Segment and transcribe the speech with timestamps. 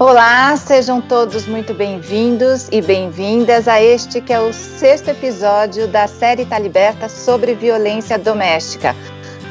[0.00, 6.06] Olá, sejam todos muito bem-vindos e bem-vindas a este que é o sexto episódio da
[6.06, 8.94] série Tá Liberta sobre violência doméstica.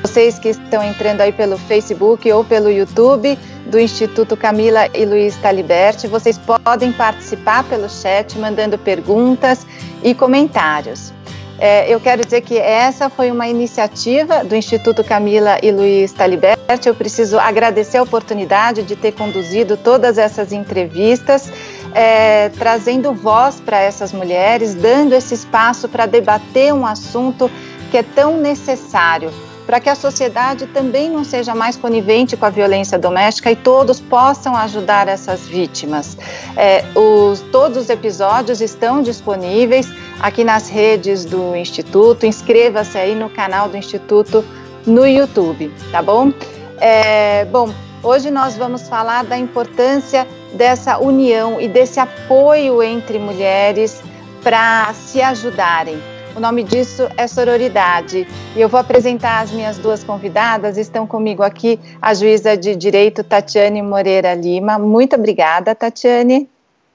[0.02, 5.36] Vocês que estão entrando aí pelo Facebook ou pelo YouTube do Instituto Camila e Luiz
[5.36, 9.68] Taliberti, vocês podem participar pelo chat mandando perguntas
[10.02, 11.12] e comentários.
[11.60, 16.88] É, eu quero dizer que essa foi uma iniciativa do Instituto Camila e Luiz Taliberti.
[16.88, 21.52] Eu preciso agradecer a oportunidade de ter conduzido todas essas entrevistas,
[21.96, 27.50] é, trazendo voz para essas mulheres, dando esse espaço para debater um assunto
[27.90, 29.32] que é tão necessário
[29.68, 34.00] para que a sociedade também não seja mais conivente com a violência doméstica e todos
[34.00, 36.18] possam ajudar essas vítimas.
[36.56, 42.26] É, os, todos os episódios estão disponíveis aqui nas redes do Instituto.
[42.26, 44.44] Inscreva-se aí no canal do Instituto
[44.86, 46.32] no YouTube, tá bom?
[46.80, 47.70] É, bom,
[48.02, 54.02] hoje nós vamos falar da importância dessa união e desse apoio entre mulheres
[54.42, 56.02] para se ajudarem.
[56.38, 58.28] O nome disso é sororidade.
[58.56, 60.78] E eu vou apresentar as minhas duas convidadas.
[60.78, 64.78] Estão comigo aqui a juíza de direito Tatiane Moreira Lima.
[64.78, 66.48] Muito obrigada, Tatiane.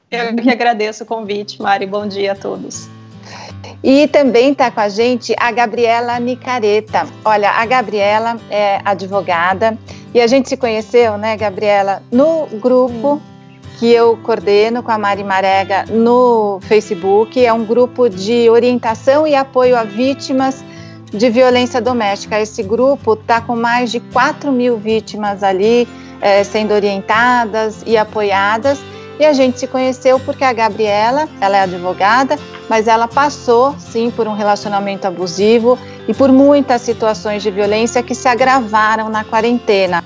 [0.09, 1.87] Eu que agradeço o convite, Mari.
[1.87, 2.89] Bom dia a todos.
[3.83, 7.05] E também está com a gente a Gabriela Nicareta.
[7.25, 9.77] Olha, a Gabriela é advogada
[10.15, 13.21] e a gente se conheceu, né, Gabriela, no grupo
[13.83, 17.45] que eu coordeno com a Mari Marega no Facebook.
[17.45, 20.65] É um grupo de orientação e apoio a vítimas
[21.11, 22.39] de violência doméstica.
[22.39, 25.89] Esse grupo está com mais de 4 mil vítimas ali
[26.21, 28.79] é, sendo orientadas e apoiadas.
[29.19, 32.39] E a gente se conheceu porque a Gabriela, ela é advogada,
[32.69, 35.77] mas ela passou sim por um relacionamento abusivo
[36.07, 40.05] e por muitas situações de violência que se agravaram na quarentena.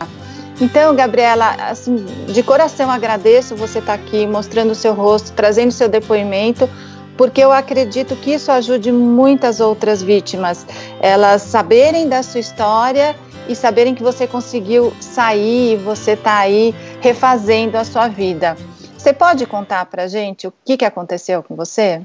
[0.60, 1.96] Então, Gabriela, assim,
[2.28, 6.68] de coração agradeço você estar tá aqui mostrando o seu rosto, trazendo seu depoimento,
[7.16, 10.66] porque eu acredito que isso ajude muitas outras vítimas,
[11.00, 13.14] elas saberem da sua história
[13.48, 18.56] e saberem que você conseguiu sair e você está aí refazendo a sua vida.
[18.96, 22.02] Você pode contar para gente o que, que aconteceu com você?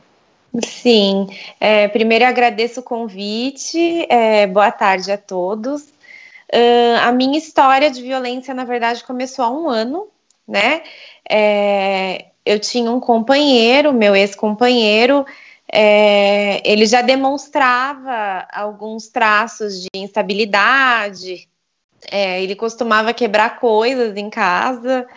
[0.64, 1.28] Sim,
[1.60, 5.86] é, primeiro agradeço o convite, é, boa tarde a todos.
[6.54, 10.10] Uh, a minha história de violência, na verdade, começou há um ano,
[10.48, 10.84] né?
[11.30, 15.26] É, eu tinha um companheiro, meu ex-companheiro,
[15.72, 21.48] é, ele já demonstrava alguns traços de instabilidade,
[22.12, 25.08] é, ele costumava quebrar coisas em casa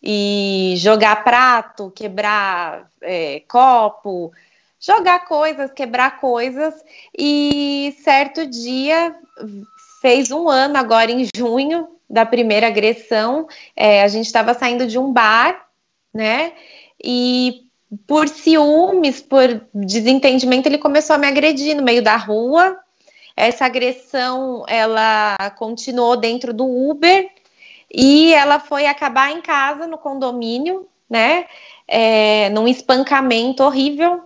[0.00, 4.30] e jogar prato, quebrar é, copo,
[4.78, 6.74] jogar coisas, quebrar coisas,
[7.18, 9.16] e certo dia
[10.04, 13.48] fez um ano agora em junho da primeira agressão.
[13.74, 15.66] É, a gente estava saindo de um bar,
[16.12, 16.52] né?
[17.02, 17.62] E
[18.06, 22.78] por ciúmes, por desentendimento, ele começou a me agredir no meio da rua.
[23.34, 27.26] Essa agressão, ela continuou dentro do Uber
[27.90, 31.46] e ela foi acabar em casa, no condomínio, né?
[31.88, 34.20] É, num espancamento horrível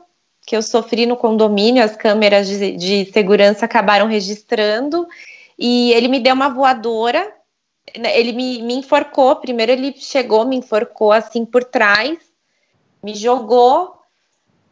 [0.45, 5.07] que eu sofri no condomínio, as câmeras de, de segurança acabaram registrando
[5.59, 7.35] e ele me deu uma voadora.
[7.95, 9.37] Ele me, me enforcou.
[9.37, 12.19] Primeiro ele chegou, me enforcou assim por trás,
[13.03, 13.97] me jogou.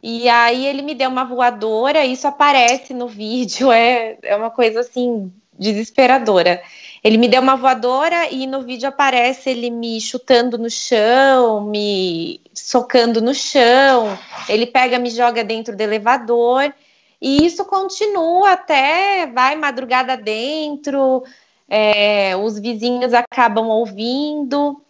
[0.03, 2.05] E aí ele me deu uma voadora.
[2.05, 3.69] Isso aparece no vídeo.
[3.75, 6.63] É, é uma coisa assim desesperadora.
[7.03, 12.41] Ele me deu uma voadora e no vídeo aparece ele me chutando no chão, me
[12.55, 14.19] socando no chão.
[14.49, 16.73] Ele pega, me joga dentro do elevador.
[17.21, 21.25] E isso continua até vai madrugada dentro,
[21.69, 24.81] é, os vizinhos acabam ouvindo.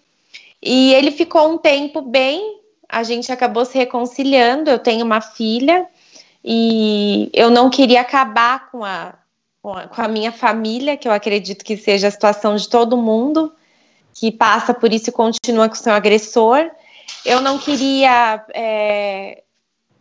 [0.62, 4.70] E ele ficou um tempo bem, a gente acabou se reconciliando.
[4.70, 5.87] Eu tenho uma filha
[6.44, 9.14] e eu não queria acabar com a,
[9.62, 12.96] com a, com a minha família, que eu acredito que seja a situação de todo
[12.96, 13.52] mundo
[14.19, 16.70] que passa por isso e continua com seu agressor.
[17.25, 19.43] Eu não queria é,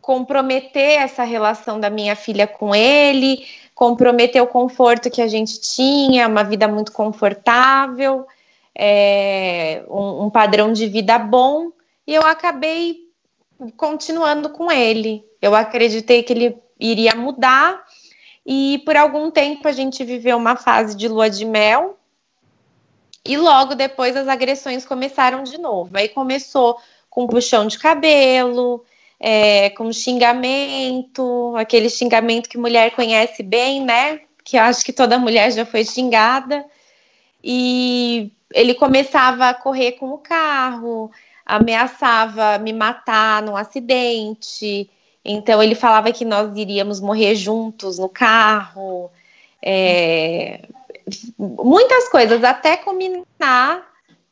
[0.06, 3.44] comprometer essa relação da minha filha com ele,
[3.74, 8.28] comprometer o conforto que a gente tinha, uma vida muito confortável,
[8.76, 11.72] é, um, um padrão de vida bom,
[12.06, 13.00] e eu acabei
[13.76, 15.26] continuando com ele.
[15.42, 17.84] Eu acreditei que ele iria mudar,
[18.46, 21.98] e por algum tempo a gente viveu uma fase de lua de mel,
[23.26, 25.98] e logo depois as agressões começaram de novo.
[25.98, 26.78] Aí começou
[27.10, 28.86] com puxão de cabelo,
[29.20, 34.22] é, com xingamento, aquele xingamento que mulher conhece bem, né?
[34.44, 36.66] Que eu acho que toda mulher já foi xingada.
[37.44, 41.12] E ele começava a correr com o carro,
[41.46, 44.90] ameaçava me matar num acidente.
[45.24, 49.10] Então ele falava que nós iríamos morrer juntos no carro.
[49.62, 50.62] É,
[51.38, 53.86] muitas coisas, até combinar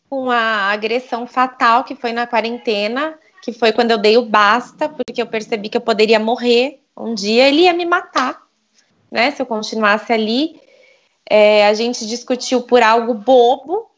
[0.09, 4.87] com a agressão fatal que foi na quarentena, que foi quando eu dei o basta,
[4.87, 8.41] porque eu percebi que eu poderia morrer um dia, ele ia me matar,
[9.11, 9.31] né?
[9.31, 10.61] Se eu continuasse ali.
[11.29, 13.89] É, a gente discutiu por algo bobo,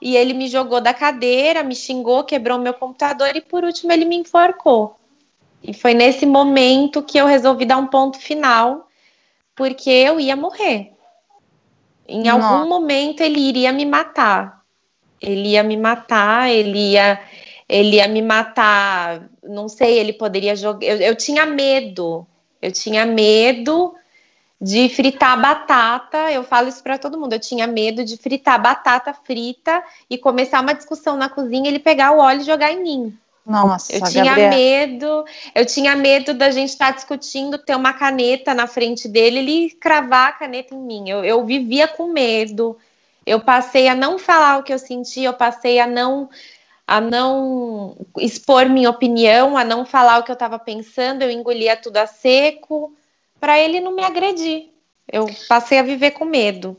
[0.00, 4.06] e ele me jogou da cadeira, me xingou, quebrou meu computador e por último ele
[4.06, 4.96] me enforcou.
[5.62, 8.88] E foi nesse momento que eu resolvi dar um ponto final,
[9.54, 10.94] porque eu ia morrer.
[12.08, 12.46] Em Nossa.
[12.46, 14.64] algum momento ele iria me matar.
[15.20, 17.20] Ele ia me matar, ele ia,
[17.70, 19.28] ele ia me matar.
[19.42, 20.84] Não sei, ele poderia jogar.
[20.84, 22.26] Eu, eu tinha medo.
[22.60, 23.94] Eu tinha medo
[24.60, 26.32] de fritar batata.
[26.32, 27.32] Eu falo isso para todo mundo.
[27.32, 32.10] Eu tinha medo de fritar batata frita e começar uma discussão na cozinha, ele pegar
[32.10, 33.18] o óleo e jogar em mim.
[33.46, 34.50] Nossa, eu tinha Gabriel.
[34.50, 35.24] medo,
[35.54, 39.70] eu tinha medo da gente estar tá discutindo, ter uma caneta na frente dele, ele
[39.70, 41.08] cravar a caneta em mim.
[41.08, 42.76] Eu, eu vivia com medo.
[43.24, 46.28] Eu passei a não falar o que eu sentia, eu passei a não
[46.90, 51.76] a não expor minha opinião, a não falar o que eu estava pensando, eu engolia
[51.76, 52.92] tudo a seco
[53.38, 54.70] para ele não me agredir.
[55.06, 56.76] Eu passei a viver com medo.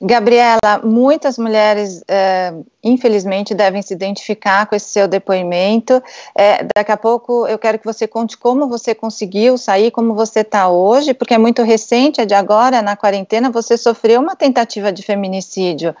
[0.00, 2.54] Gabriela, muitas mulheres, é,
[2.84, 6.00] infelizmente, devem se identificar com esse seu depoimento.
[6.36, 10.40] É, daqui a pouco eu quero que você conte como você conseguiu sair, como você
[10.40, 14.92] está hoje, porque é muito recente, é de agora, na quarentena, você sofreu uma tentativa
[14.92, 15.96] de feminicídio.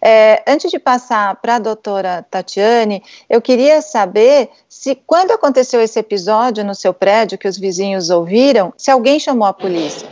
[0.00, 5.98] É, antes de passar para a doutora Tatiane, eu queria saber se, quando aconteceu esse
[5.98, 10.08] episódio no seu prédio, que os vizinhos ouviram, se alguém chamou a polícia.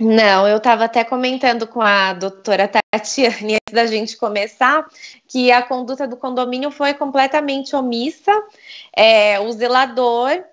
[0.00, 4.86] Não, eu estava até comentando com a doutora Tatiane antes da gente começar
[5.26, 8.32] que a conduta do condomínio foi completamente omissa.
[8.96, 10.44] É, o zelador,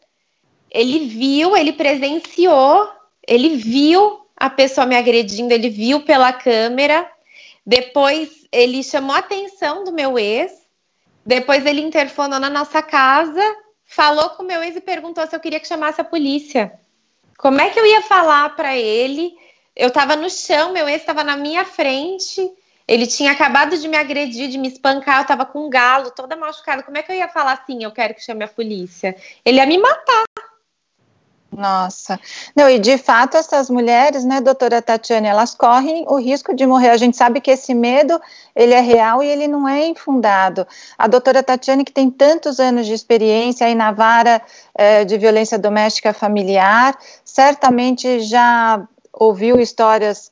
[0.72, 2.90] ele viu, ele presenciou,
[3.28, 7.08] ele viu a pessoa me agredindo, ele viu pela câmera.
[7.64, 10.54] Depois ele chamou a atenção do meu ex.
[11.24, 13.44] Depois ele interfonou na nossa casa,
[13.86, 16.80] falou com o meu ex e perguntou se eu queria que chamasse a polícia.
[17.38, 19.36] Como é que eu ia falar para ele?
[19.76, 22.42] Eu estava no chão, meu ex estava na minha frente.
[22.88, 26.36] Ele tinha acabado de me agredir, de me espancar, eu estava com um galo, toda
[26.36, 26.84] machucada.
[26.84, 29.16] Como é que eu ia falar assim, eu quero que chame a polícia?
[29.44, 30.24] Ele ia me matar.
[31.58, 32.20] Nossa.
[32.56, 36.90] Não, e de fato essas mulheres, né, doutora Tatiane, elas correm o risco de morrer.
[36.90, 38.20] A gente sabe que esse medo,
[38.56, 40.68] ele é real e ele não é infundado.
[40.98, 44.42] A doutora Tatiane, que tem tantos anos de experiência aí na vara
[44.78, 50.30] eh, de violência doméstica familiar, certamente já ouviu histórias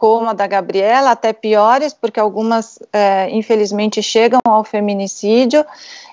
[0.00, 5.62] como a da Gabriela, até piores, porque algumas, é, infelizmente, chegam ao feminicídio.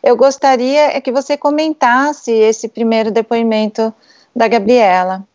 [0.03, 3.93] Eu gostaria é que você comentasse esse primeiro depoimento
[4.37, 5.27] da Gabriela.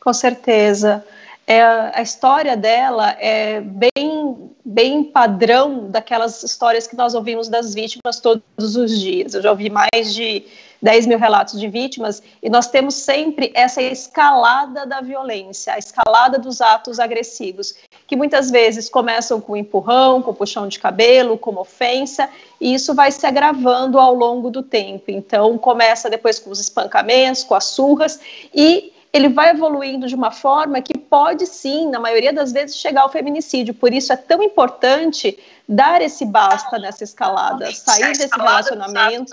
[0.00, 1.04] Com certeza.
[1.44, 8.20] É, a história dela é bem, bem padrão daquelas histórias que nós ouvimos das vítimas
[8.20, 9.34] todos os dias.
[9.34, 10.44] Eu já ouvi mais de
[10.80, 16.38] 10 mil relatos de vítimas e nós temos sempre essa escalada da violência, a escalada
[16.38, 17.74] dos atos agressivos,
[18.06, 22.28] que muitas vezes começam com empurrão, com puxão de cabelo, com ofensa,
[22.60, 25.04] e isso vai se agravando ao longo do tempo.
[25.08, 28.20] Então, começa depois com os espancamentos, com as surras,
[28.54, 33.02] e ele vai evoluindo de uma forma que pode sim, na maioria das vezes, chegar
[33.02, 33.72] ao feminicídio.
[33.72, 39.32] Por isso é tão importante dar esse basta nessa escalada, sair desse relacionamento,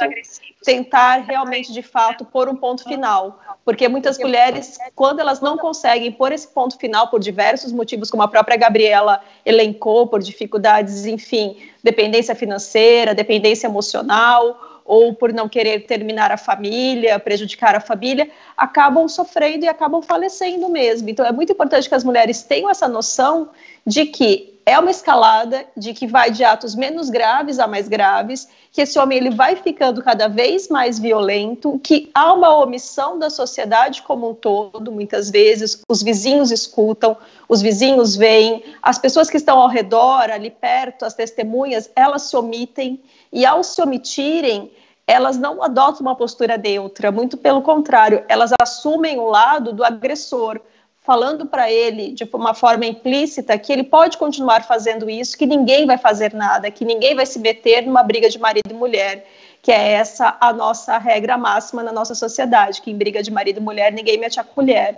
[0.65, 3.39] tentar realmente, de fato, pôr um ponto final.
[3.63, 8.24] Porque muitas mulheres, quando elas não conseguem pôr esse ponto final por diversos motivos, como
[8.24, 15.86] a própria Gabriela elencou, por dificuldades, enfim, dependência financeira, dependência emocional, ou por não querer
[15.86, 21.10] terminar a família, prejudicar a família, acabam sofrendo e acabam falecendo mesmo.
[21.10, 23.50] Então é muito importante que as mulheres tenham essa noção
[23.86, 28.50] de que é uma escalada de que vai de atos menos graves a mais graves,
[28.72, 33.29] que esse homem ele vai ficando cada vez mais violento, que há uma omissão da
[33.29, 35.81] sociedade como um todo, muitas vezes.
[35.88, 37.15] Os vizinhos escutam,
[37.48, 42.36] os vizinhos veem, as pessoas que estão ao redor, ali perto, as testemunhas, elas se
[42.36, 43.00] omitem
[43.31, 44.72] e ao se omitirem,
[45.07, 50.60] elas não adotam uma postura neutra, muito pelo contrário, elas assumem o lado do agressor
[51.06, 55.86] falando para ele de uma forma implícita que ele pode continuar fazendo isso, que ninguém
[55.86, 59.28] vai fazer nada, que ninguém vai se meter numa briga de marido e mulher,
[59.62, 63.60] que é essa a nossa regra máxima na nossa sociedade, que em briga de marido
[63.60, 64.98] e mulher ninguém mete a colher.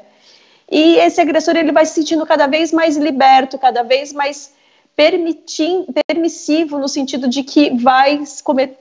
[0.71, 4.53] E esse agressor ele vai se sentindo cada vez mais liberto, cada vez mais
[4.95, 8.23] permissivo no sentido de que vai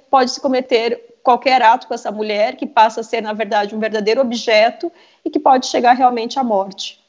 [0.08, 3.80] pode se cometer qualquer ato com essa mulher que passa a ser na verdade um
[3.80, 4.90] verdadeiro objeto
[5.24, 7.04] e que pode chegar realmente à morte.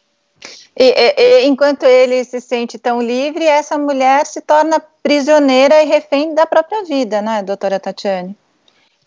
[0.76, 6.36] E, e, enquanto ele se sente tão livre, essa mulher se torna prisioneira e refém
[6.36, 8.38] da própria vida, né, doutora Tatiane?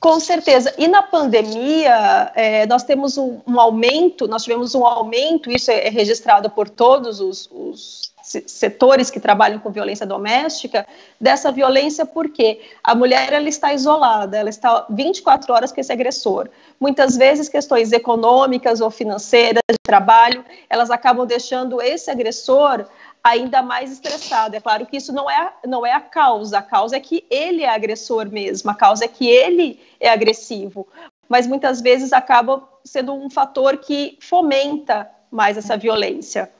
[0.00, 0.74] Com certeza.
[0.78, 5.86] E na pandemia, é, nós temos um, um, aumento, nós tivemos um aumento, isso é,
[5.86, 8.09] é registrado por todos os, os,
[8.46, 10.86] setores que trabalham com violência doméstica,
[11.20, 16.48] dessa violência porque a mulher ela está isolada, ela está 24 horas com esse agressor.
[16.78, 22.86] Muitas vezes questões econômicas ou financeiras, de trabalho, elas acabam deixando esse agressor
[23.22, 24.56] ainda mais estressado.
[24.56, 27.62] É claro que isso não é, não é a causa, a causa é que ele
[27.62, 30.86] é agressor mesmo, a causa é que ele é agressivo.
[31.28, 36.50] Mas muitas vezes acaba sendo um fator que fomenta mais essa violência.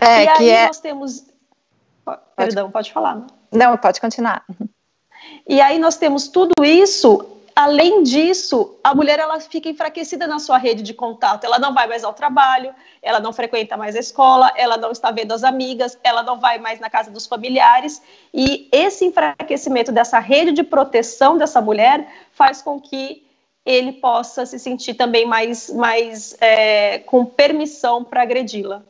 [0.00, 0.66] É, e aí é...
[0.66, 1.26] nós temos.
[2.36, 3.14] Perdão, pode falar.
[3.16, 3.26] Não?
[3.52, 4.44] não, pode continuar.
[5.46, 10.58] E aí nós temos tudo isso além disso, a mulher ela fica enfraquecida na sua
[10.58, 11.44] rede de contato.
[11.44, 15.10] Ela não vai mais ao trabalho, ela não frequenta mais a escola, ela não está
[15.10, 18.02] vendo as amigas, ela não vai mais na casa dos familiares.
[18.32, 23.26] E esse enfraquecimento dessa rede de proteção dessa mulher faz com que
[23.64, 28.82] ele possa se sentir também mais, mais é, com permissão para agredi-la.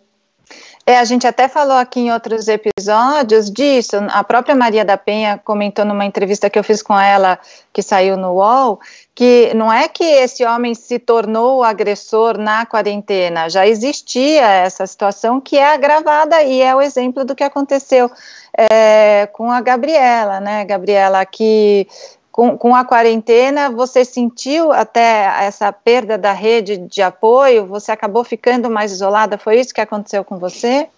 [0.85, 3.97] É, a gente até falou aqui em outros episódios disso.
[4.11, 7.39] A própria Maria da Penha comentou numa entrevista que eu fiz com ela,
[7.73, 8.81] que saiu no UOL,
[9.15, 15.41] que não é que esse homem se tornou agressor na quarentena, já existia essa situação
[15.41, 18.11] que é agravada e é o exemplo do que aconteceu
[18.59, 20.65] é, com a Gabriela, né?
[20.65, 21.87] Gabriela, que
[22.33, 27.67] com, com a quarentena, você sentiu até essa perda da rede de apoio?
[27.67, 29.37] Você acabou ficando mais isolada?
[29.37, 30.89] Foi isso que aconteceu com você?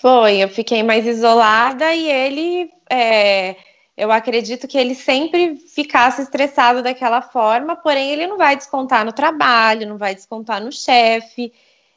[0.00, 3.54] Foi, eu fiquei mais isolada e ele, é,
[3.96, 9.12] eu acredito que ele sempre ficasse estressado daquela forma, porém ele não vai descontar no
[9.12, 11.52] trabalho, não vai descontar no chefe.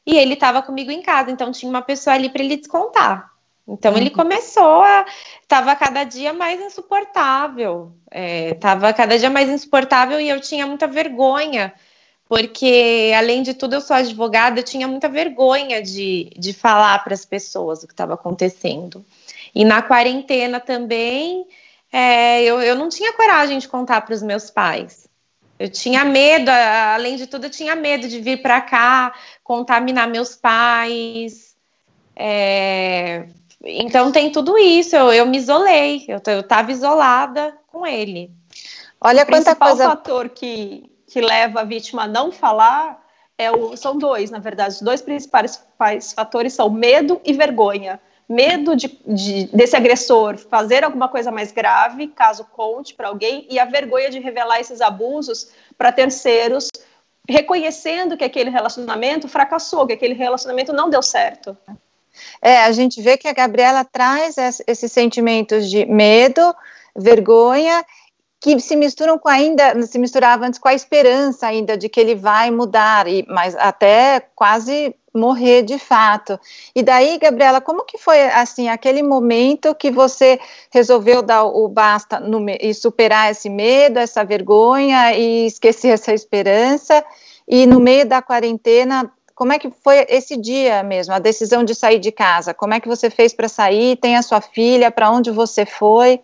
[0.05, 3.31] E ele estava comigo em casa, então tinha uma pessoa ali para ele descontar.
[3.67, 3.97] Então uhum.
[3.97, 5.05] ele começou a.
[5.41, 7.91] Estava cada dia mais insuportável.
[8.11, 11.73] Estava é, cada dia mais insuportável e eu tinha muita vergonha,
[12.27, 17.13] porque, além de tudo, eu sou advogada, eu tinha muita vergonha de, de falar para
[17.13, 19.05] as pessoas o que estava acontecendo.
[19.53, 21.45] E na quarentena também,
[21.91, 25.07] é, eu, eu não tinha coragem de contar para os meus pais.
[25.59, 30.35] Eu tinha medo, além de tudo, eu tinha medo de vir para cá, contaminar meus
[30.35, 31.55] pais.
[32.15, 33.25] É,
[33.63, 34.95] então tem tudo isso.
[34.95, 36.05] Eu, eu me isolei.
[36.07, 38.31] Eu, eu tava isolada com ele.
[38.99, 39.87] Olha o quanta coisa.
[39.87, 43.03] O fator que, que leva a vítima a não falar
[43.37, 44.75] é o, são dois, na verdade.
[44.75, 45.63] Os dois principais
[46.15, 47.99] fatores são medo e vergonha.
[48.27, 53.57] Medo de, de, desse agressor fazer alguma coisa mais grave, caso conte para alguém, e
[53.57, 56.67] a vergonha de revelar esses abusos para terceiros,
[57.29, 61.57] reconhecendo que aquele relacionamento fracassou, que aquele relacionamento não deu certo.
[62.41, 64.35] É, a gente vê que a Gabriela traz
[64.67, 66.55] esses sentimentos de medo,
[66.95, 67.85] vergonha,
[68.39, 72.15] que se misturam com ainda, se misturava antes com a esperança ainda de que ele
[72.15, 76.39] vai mudar, e, mas até quase morrer de fato.
[76.75, 80.39] E daí, Gabriela, como que foi assim aquele momento que você
[80.71, 87.03] resolveu dar o basta no, e superar esse medo, essa vergonha e esquecer essa esperança?
[87.47, 91.75] E no meio da quarentena como é que foi esse dia mesmo, a decisão de
[91.75, 92.55] sair de casa?
[92.55, 93.95] Como é que você fez para sair?
[93.95, 94.89] Tem a sua filha?
[94.89, 96.21] Para onde você foi?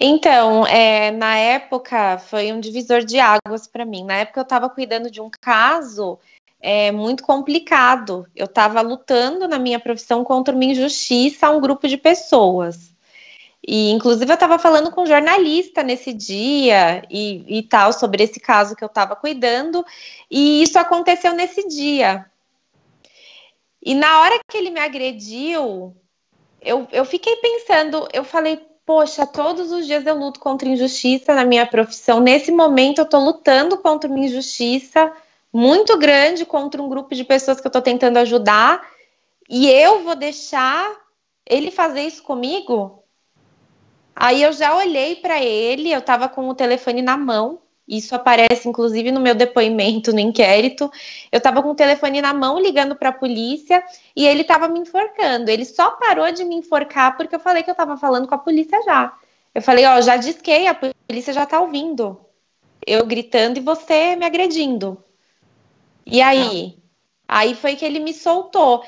[0.00, 4.04] Então, é, na época foi um divisor de águas para mim.
[4.04, 6.18] Na época eu estava cuidando de um caso
[6.62, 8.26] é, muito complicado.
[8.34, 12.90] Eu estava lutando na minha profissão contra uma injustiça a um grupo de pessoas.
[13.70, 18.40] E, inclusive, eu estava falando com um jornalista nesse dia e, e tal, sobre esse
[18.40, 19.84] caso que eu estava cuidando,
[20.30, 22.24] e isso aconteceu nesse dia.
[23.84, 25.94] E na hora que ele me agrediu,
[26.62, 31.44] eu, eu fiquei pensando, eu falei, poxa, todos os dias eu luto contra injustiça na
[31.44, 32.20] minha profissão.
[32.20, 35.12] Nesse momento, eu estou lutando contra uma injustiça
[35.52, 38.82] muito grande contra um grupo de pessoas que eu estou tentando ajudar,
[39.46, 40.90] e eu vou deixar
[41.44, 43.04] ele fazer isso comigo?
[44.20, 47.60] Aí eu já olhei para ele, eu estava com o telefone na mão.
[47.86, 50.90] Isso aparece inclusive no meu depoimento no inquérito.
[51.30, 53.82] Eu estava com o telefone na mão ligando para a polícia
[54.16, 55.48] e ele estava me enforcando.
[55.50, 58.38] Ele só parou de me enforcar porque eu falei que eu estava falando com a
[58.38, 59.16] polícia já.
[59.54, 62.20] Eu falei, ó, já disquei, a polícia já está ouvindo.
[62.84, 65.02] Eu gritando e você me agredindo.
[66.04, 66.76] E aí?
[67.28, 68.82] Aí foi que ele me soltou.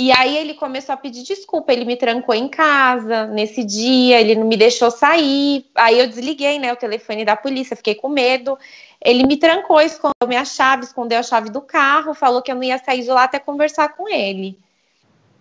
[0.00, 4.34] E aí ele começou a pedir desculpa, ele me trancou em casa nesse dia, ele
[4.34, 5.66] não me deixou sair.
[5.74, 8.58] Aí eu desliguei, né, o telefone da polícia, fiquei com medo.
[8.98, 12.62] Ele me trancou, escondeu minha chave, escondeu a chave do carro, falou que eu não
[12.62, 14.58] ia sair de lá até conversar com ele.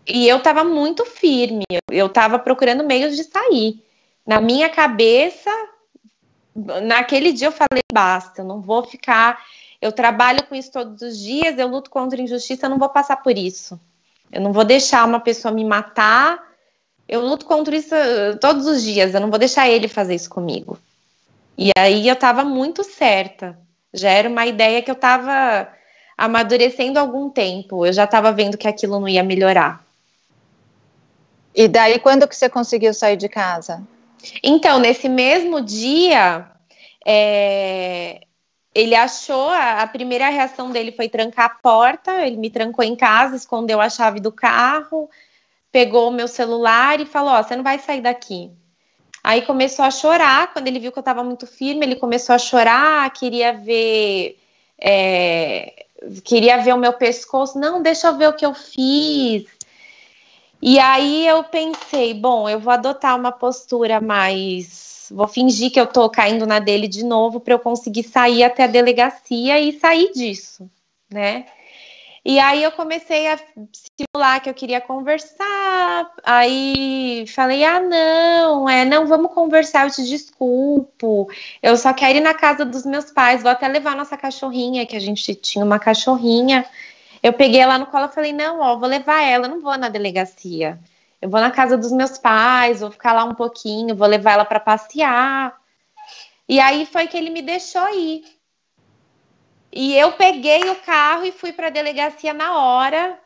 [0.06, 3.82] E eu estava muito firme, eu estava procurando meios de sair.
[4.28, 5.50] Na minha cabeça,
[6.84, 9.42] naquele dia eu falei: basta, eu não vou ficar.
[9.82, 12.89] Eu trabalho com isso todos os dias, eu luto contra a injustiça, eu não vou
[12.89, 13.80] passar por isso.
[14.31, 16.39] Eu não vou deixar uma pessoa me matar.
[17.07, 20.29] Eu luto contra isso eh, todos os dias, eu não vou deixar ele fazer isso
[20.29, 20.77] comigo.
[21.57, 23.57] E aí eu estava muito certa.
[23.93, 25.67] Já era uma ideia que eu estava
[26.17, 27.86] amadurecendo há algum tempo.
[27.86, 29.83] Eu já estava vendo que aquilo não ia melhorar.
[31.53, 33.81] E daí, quando que você conseguiu sair de casa?
[34.43, 36.45] Então, nesse mesmo dia,
[37.05, 38.21] é,
[38.73, 42.95] ele achou, a, a, primeira reação dele foi trancar a porta, ele me trancou em
[42.95, 45.09] casa, escondeu a chave do carro,
[45.71, 48.51] pegou o meu celular e falou: Ó, oh, você não vai sair daqui.
[49.23, 52.39] Aí começou a chorar, quando ele viu que eu estava muito firme, ele começou a
[52.39, 54.38] chorar, queria ver.
[54.79, 55.85] É,
[56.23, 59.45] queria ver o meu pescoço, não, deixa eu ver o que eu fiz.
[60.61, 64.88] E aí eu pensei, bom, eu vou adotar uma postura mais.
[65.12, 68.63] Vou fingir que eu tô caindo na dele de novo para eu conseguir sair até
[68.63, 70.70] a delegacia e sair disso,
[71.10, 71.46] né?
[72.24, 73.39] E aí eu comecei a
[73.74, 76.12] simular que eu queria conversar.
[76.24, 81.30] Aí falei: "Ah, não, é, não, vamos conversar, eu te desculpo.
[81.62, 84.95] Eu só quero ir na casa dos meus pais, vou até levar nossa cachorrinha, que
[84.95, 86.65] a gente tinha uma cachorrinha.
[87.24, 89.89] Eu peguei ela no colo e falei: não, ó, vou levar ela, não vou na
[89.89, 90.80] delegacia.
[91.21, 94.45] Eu vou na casa dos meus pais, vou ficar lá um pouquinho, vou levar ela
[94.45, 95.53] para passear.
[96.47, 98.23] E aí foi que ele me deixou ir.
[99.71, 103.19] E eu peguei o carro e fui para a delegacia na hora.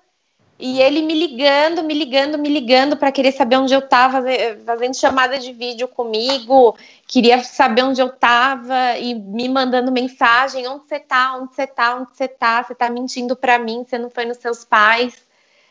[0.60, 4.24] E ele me ligando, me ligando, me ligando para querer saber onde eu estava,
[4.66, 6.78] fazendo chamada de vídeo comigo,
[7.08, 11.96] queria saber onde eu estava e me mandando mensagem: onde você está, onde você está,
[11.96, 15.23] onde você está, você está mentindo para mim, você não foi nos seus pais.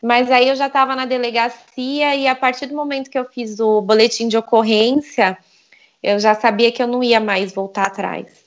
[0.03, 3.57] Mas aí eu já estava na delegacia e a partir do momento que eu fiz
[3.61, 5.37] o boletim de ocorrência,
[6.03, 8.43] eu já sabia que eu não ia mais voltar atrás.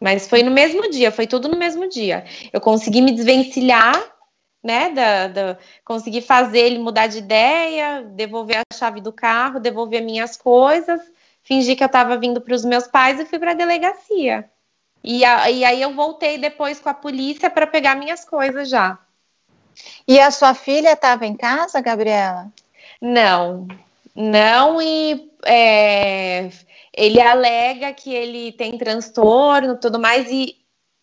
[0.00, 2.24] Mas foi no mesmo dia, foi tudo no mesmo dia.
[2.52, 4.00] Eu consegui me desvencilhar
[4.62, 10.02] né, da, da, conseguir fazer ele mudar de ideia, devolver a chave do carro, devolver
[10.02, 11.00] minhas coisas,
[11.42, 14.48] fingi que eu estava vindo para os meus pais e fui para a delegacia.
[15.02, 18.96] E, a, e aí eu voltei depois com a polícia para pegar minhas coisas já.
[20.06, 22.50] E a sua filha estava em casa, Gabriela?
[23.00, 23.66] Não,
[24.14, 26.50] não, e é,
[26.94, 30.56] ele alega que ele tem transtorno tudo mais, e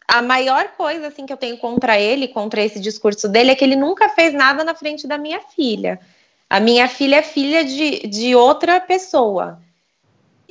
[0.08, 3.64] a maior coisa assim que eu tenho contra ele, contra esse discurso dele, é que
[3.64, 6.00] ele nunca fez nada na frente da minha filha.
[6.50, 9.62] A minha filha é filha de, de outra pessoa.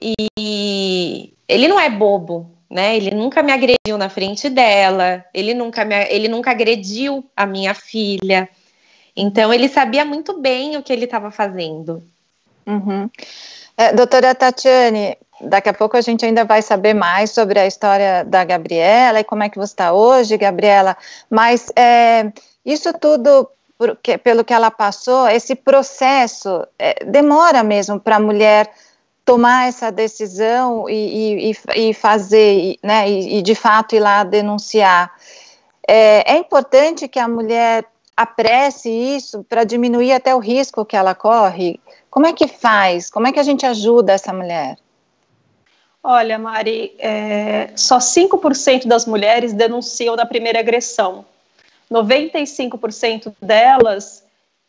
[0.00, 2.96] E ele não é bobo, né?
[2.96, 7.74] Ele nunca me agrediu na frente dela, ele nunca, me, ele nunca agrediu a minha
[7.74, 8.48] filha.
[9.16, 12.02] Então ele sabia muito bem o que ele estava fazendo.
[12.66, 13.08] Uhum.
[13.76, 18.24] É, doutora Tatiane, daqui a pouco a gente ainda vai saber mais sobre a história
[18.24, 20.96] da Gabriela e como é que você está hoje, Gabriela.
[21.30, 22.30] Mas é,
[22.64, 28.70] isso tudo, porque, pelo que ela passou, esse processo é, demora mesmo para a mulher
[29.28, 35.12] tomar essa decisão e, e, e fazer, né, e, e, de fato ir lá denunciar.
[35.86, 37.84] É, é importante que a mulher
[38.16, 41.78] apresse isso para diminuir até o risco que ela corre.
[42.08, 43.10] Como é que faz?
[43.10, 44.78] Como é que a gente ajuda essa mulher?
[46.02, 51.26] Olha, Mari, é, só 5% das mulheres denunciam na primeira agressão.
[51.92, 54.24] 95% delas,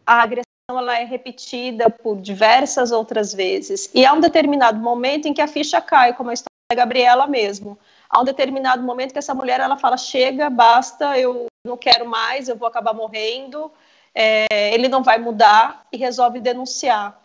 [0.05, 3.89] a agressão ela é repetida por diversas outras vezes.
[3.93, 7.25] E há um determinado momento em que a ficha cai, como a história da Gabriela
[7.25, 7.77] mesmo.
[8.09, 12.47] Há um determinado momento que essa mulher ela fala: chega, basta, eu não quero mais,
[12.47, 13.71] eu vou acabar morrendo,
[14.13, 17.19] é, ele não vai mudar, e resolve denunciar.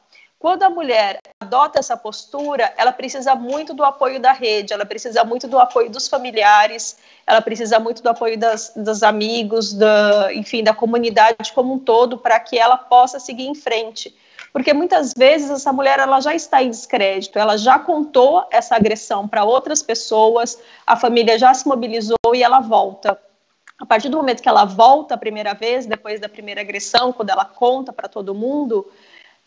[0.44, 5.24] Quando a mulher adota essa postura, ela precisa muito do apoio da rede, ela precisa
[5.24, 10.62] muito do apoio dos familiares, ela precisa muito do apoio das, dos amigos, da, enfim,
[10.62, 14.14] da comunidade como um todo, para que ela possa seguir em frente.
[14.52, 19.26] Porque muitas vezes essa mulher ela já está em descrédito, ela já contou essa agressão
[19.26, 23.18] para outras pessoas, a família já se mobilizou e ela volta.
[23.80, 27.30] A partir do momento que ela volta a primeira vez, depois da primeira agressão, quando
[27.30, 28.86] ela conta para todo mundo,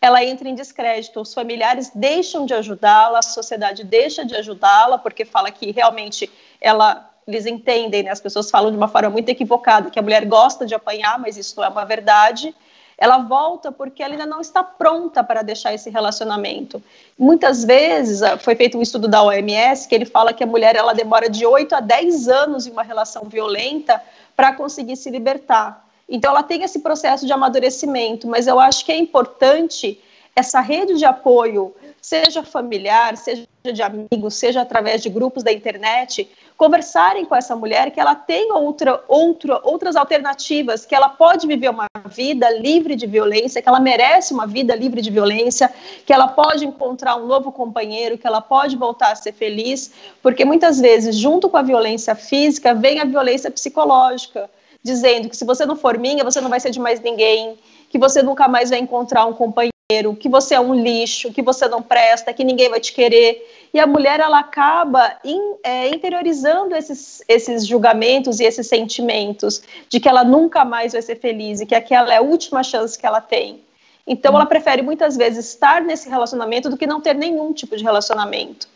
[0.01, 1.19] ela entra em descrédito.
[1.21, 6.29] Os familiares deixam de ajudá-la, a sociedade deixa de ajudá-la, porque fala que realmente
[6.61, 7.11] ela.
[7.27, 8.09] Eles entendem, né?
[8.09, 11.35] as pessoas falam de uma forma muito equivocada que a mulher gosta de apanhar, mas
[11.35, 12.55] isso é uma verdade.
[12.97, 16.81] ela volta porque ela ainda não está pronta para deixar esse relacionamento.
[17.19, 20.77] Muitas vezes, ah, foi feito um estudo da OMS que ele fala que a mulher
[20.77, 24.01] ela demora de 8 a 10 anos em uma relação violenta
[24.33, 25.86] para conseguir se libertar.
[26.09, 29.99] Então, ela tem esse processo de amadurecimento, mas eu acho que é importante
[30.37, 36.29] essa rede de apoio, seja familiar, seja de amigos, seja através de grupos da internet,
[36.55, 41.69] conversarem com essa mulher que ela tem outra, outra, outras alternativas, que ela pode viver
[41.69, 45.73] uma vida livre de violência, que ela merece uma vida livre de violência,
[46.05, 49.91] que ela pode encontrar um novo companheiro, que ela pode voltar a ser feliz,
[50.21, 54.49] porque muitas vezes, junto com a violência física, vem a violência psicológica,
[54.83, 57.57] dizendo que se você não for minha, você não vai ser de mais ninguém,
[57.89, 59.71] que você nunca mais vai encontrar um companheiro
[60.19, 63.69] que você é um lixo, que você não presta, que ninguém vai te querer.
[63.73, 70.01] E a mulher ela acaba in, é, interiorizando esses, esses julgamentos e esses sentimentos de
[70.01, 73.05] que ela nunca mais vai ser feliz e que aquela é a última chance que
[73.05, 73.63] ela tem.
[74.05, 77.83] Então ela prefere muitas vezes estar nesse relacionamento do que não ter nenhum tipo de
[77.83, 78.67] relacionamento.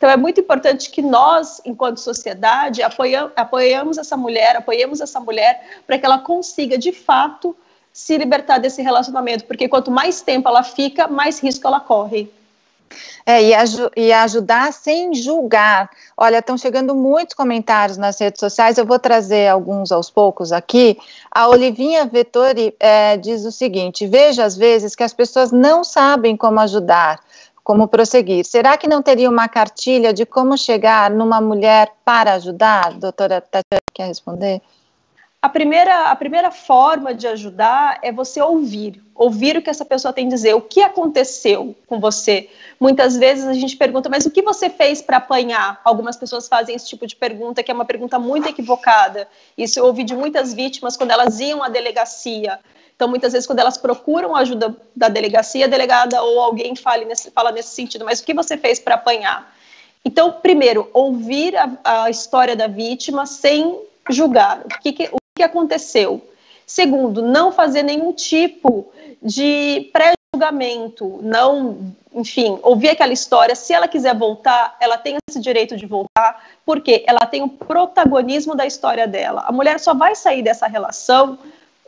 [0.00, 5.82] Então é muito importante que nós, enquanto sociedade, apoiam, apoiamos essa mulher, apoiemos essa mulher
[5.86, 7.54] para que ela consiga de fato
[7.92, 12.32] se libertar desse relacionamento, porque quanto mais tempo ela fica, mais risco ela corre.
[13.26, 13.52] É, e,
[13.94, 15.90] e ajudar sem julgar.
[16.16, 20.98] Olha, estão chegando muitos comentários nas redes sociais, eu vou trazer alguns aos poucos aqui.
[21.30, 26.38] A Olivinha Vettori é, diz o seguinte: veja às vezes que as pessoas não sabem
[26.38, 27.20] como ajudar,
[27.62, 28.44] como prosseguir.
[28.44, 32.92] Será que não teria uma cartilha de como chegar numa mulher para ajudar?
[32.94, 34.60] Doutora Tatiana, quer responder?
[35.42, 40.12] A primeira, a primeira forma de ajudar é você ouvir, ouvir o que essa pessoa
[40.12, 42.50] tem a dizer, o que aconteceu com você.
[42.78, 45.80] Muitas vezes a gente pergunta, mas o que você fez para apanhar?
[45.82, 49.26] Algumas pessoas fazem esse tipo de pergunta, que é uma pergunta muito equivocada.
[49.56, 52.60] Isso eu ouvi de muitas vítimas quando elas iam à delegacia.
[53.00, 57.30] Então, muitas vezes, quando elas procuram ajuda da delegacia, a delegada ou alguém fala nesse,
[57.30, 59.54] fala nesse sentido, mas o que você fez para apanhar?
[60.04, 64.60] Então, primeiro, ouvir a, a história da vítima sem julgar.
[64.66, 65.10] O que, que
[65.40, 66.20] que aconteceu.
[66.66, 73.56] Segundo, não fazer nenhum tipo de pré-julgamento, não, enfim, ouvir aquela história.
[73.56, 78.54] Se ela quiser voltar, ela tem esse direito de voltar, porque ela tem o protagonismo
[78.54, 79.44] da história dela.
[79.46, 81.38] A mulher só vai sair dessa relação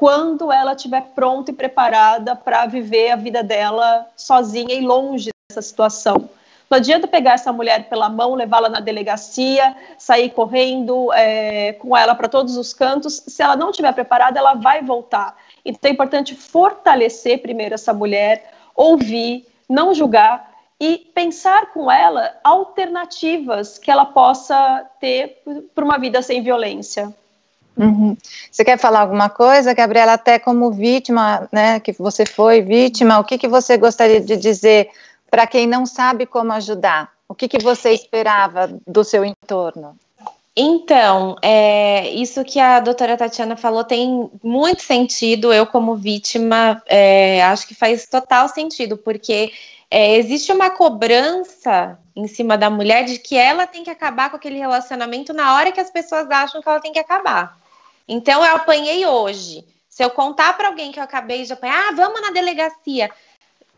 [0.03, 5.63] quando ela estiver pronta e preparada para viver a vida dela sozinha e longe dessa
[5.63, 6.29] situação.
[6.69, 12.17] Não adianta pegar essa mulher pela mão, levá-la na delegacia, sair correndo é, com ela
[12.17, 13.23] para todos os cantos.
[13.29, 15.37] Se ela não estiver preparada, ela vai voltar.
[15.65, 23.79] Então é importante fortalecer primeiro essa mulher, ouvir, não julgar e pensar com ela alternativas
[23.79, 27.15] que ela possa ter para uma vida sem violência.
[27.77, 28.17] Uhum.
[28.51, 33.25] Você quer falar alguma coisa, Gabriela, até como vítima, né, que você foi vítima, o
[33.25, 34.91] que, que você gostaria de dizer
[35.31, 37.11] para quem não sabe como ajudar?
[37.29, 39.97] O que, que você esperava do seu entorno?
[40.55, 45.51] Então, é, isso que a doutora Tatiana falou tem muito sentido.
[45.51, 49.51] Eu, como vítima, é, acho que faz total sentido, porque
[49.91, 54.37] é, existe uma cobrança em cima da mulher de que ela tem que acabar com
[54.37, 57.62] aquele relacionamento na hora que as pessoas acham que ela tem que acabar.
[58.07, 59.65] Então, eu apanhei hoje.
[59.89, 63.11] Se eu contar para alguém que eu acabei de apanhar, ah, vamos na delegacia.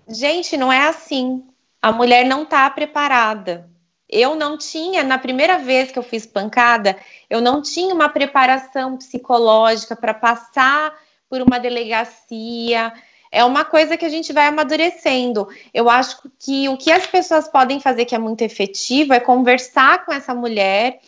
[0.08, 1.42] Gente, não é assim.
[1.82, 3.68] A mulher não está preparada.
[4.08, 6.96] Eu não tinha, na primeira vez que eu fiz pancada,
[7.28, 10.94] eu não tinha uma preparação psicológica para passar
[11.28, 12.92] por uma delegacia.
[13.32, 15.48] É uma coisa que a gente vai amadurecendo.
[15.72, 20.04] Eu acho que o que as pessoas podem fazer que é muito efetivo é conversar
[20.04, 21.00] com essa mulher.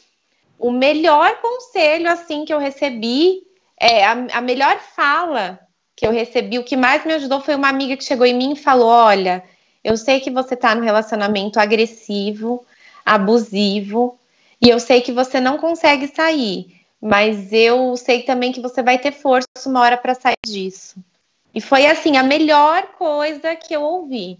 [0.58, 3.42] O melhor conselho assim que eu recebi,
[3.78, 5.60] é, a, a melhor fala
[5.94, 8.52] que eu recebi, o que mais me ajudou foi uma amiga que chegou em mim
[8.52, 9.42] e falou: Olha,
[9.82, 12.64] eu sei que você está no relacionamento agressivo,
[13.04, 14.18] abusivo,
[14.60, 18.98] e eu sei que você não consegue sair, mas eu sei também que você vai
[18.98, 20.96] ter força uma hora para sair disso.
[21.54, 24.38] E foi assim a melhor coisa que eu ouvi.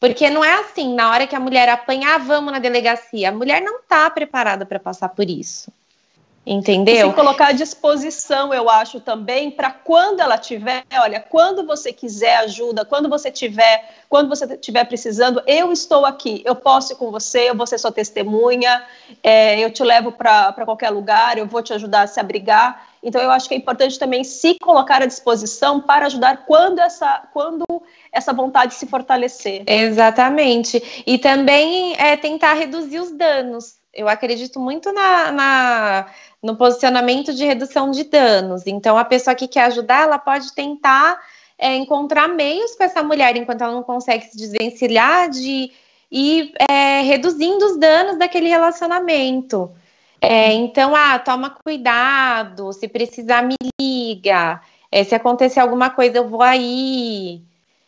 [0.00, 3.30] Porque não é assim, na hora que a mulher apanhar, ah, vamos na delegacia.
[3.30, 5.72] A mulher não está preparada para passar por isso.
[6.46, 7.08] Entendeu?
[7.08, 11.92] E se colocar à disposição, eu acho também, para quando ela tiver, olha, quando você
[11.92, 16.96] quiser ajuda, quando você tiver, quando você estiver precisando, eu estou aqui, eu posso ir
[16.96, 18.82] com você, eu vou ser sua testemunha,
[19.22, 22.88] é, eu te levo para qualquer lugar, eu vou te ajudar a se abrigar.
[23.02, 27.28] Então, eu acho que é importante também se colocar à disposição para ajudar quando essa,
[27.32, 27.64] quando
[28.10, 29.62] essa vontade se fortalecer.
[29.66, 31.04] Exatamente.
[31.06, 33.77] E também é, tentar reduzir os danos.
[33.98, 36.06] Eu acredito muito na, na
[36.42, 38.66] no posicionamento de redução de danos.
[38.66, 41.18] Então, a pessoa que quer ajudar, ela pode tentar
[41.58, 45.72] é, encontrar meios com essa mulher enquanto ela não consegue se desvencilhar de
[46.10, 49.70] ir é, reduzindo os danos daquele relacionamento.
[50.20, 56.28] É, então, ah, toma cuidado, se precisar me liga, é, se acontecer alguma coisa eu
[56.28, 57.42] vou aí.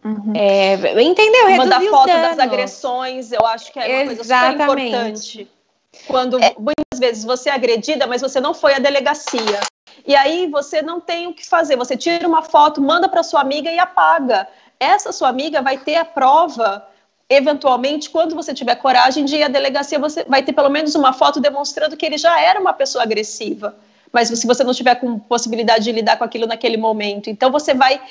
[0.05, 0.33] Uhum.
[0.35, 1.57] É, entendeu?
[1.57, 4.66] Mandar foto das agressões, eu acho que é uma Exatamente.
[4.66, 5.60] coisa super importante.
[6.07, 6.55] Quando é.
[6.59, 9.61] muitas vezes você é agredida, mas você não foi à delegacia.
[10.07, 11.76] E aí você não tem o que fazer.
[11.76, 14.48] Você tira uma foto, manda para sua amiga e apaga.
[14.79, 16.87] Essa sua amiga vai ter a prova
[17.31, 21.12] eventualmente, quando você tiver coragem de ir à delegacia, você vai ter pelo menos uma
[21.12, 23.76] foto demonstrando que ele já era uma pessoa agressiva.
[24.12, 27.72] Mas se você não tiver com possibilidade de lidar com aquilo naquele momento, então você
[27.72, 28.03] vai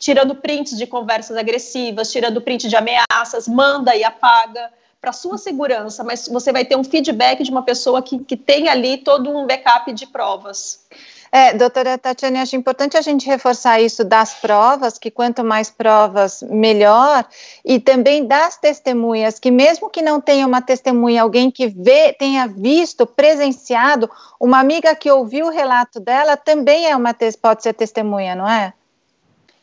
[0.00, 4.68] tirando prints de conversas agressivas, tirando print de ameaças, manda e apaga
[5.06, 8.68] para sua segurança, mas você vai ter um feedback de uma pessoa que, que tem
[8.68, 10.80] ali todo um backup de provas.
[11.30, 16.42] É, doutora Tatiane, acho importante a gente reforçar isso das provas, que quanto mais provas,
[16.42, 17.24] melhor,
[17.64, 22.48] e também das testemunhas, que mesmo que não tenha uma testemunha, alguém que vê, tenha
[22.48, 28.34] visto, presenciado, uma amiga que ouviu o relato dela também é uma pode ser testemunha,
[28.34, 28.72] não é?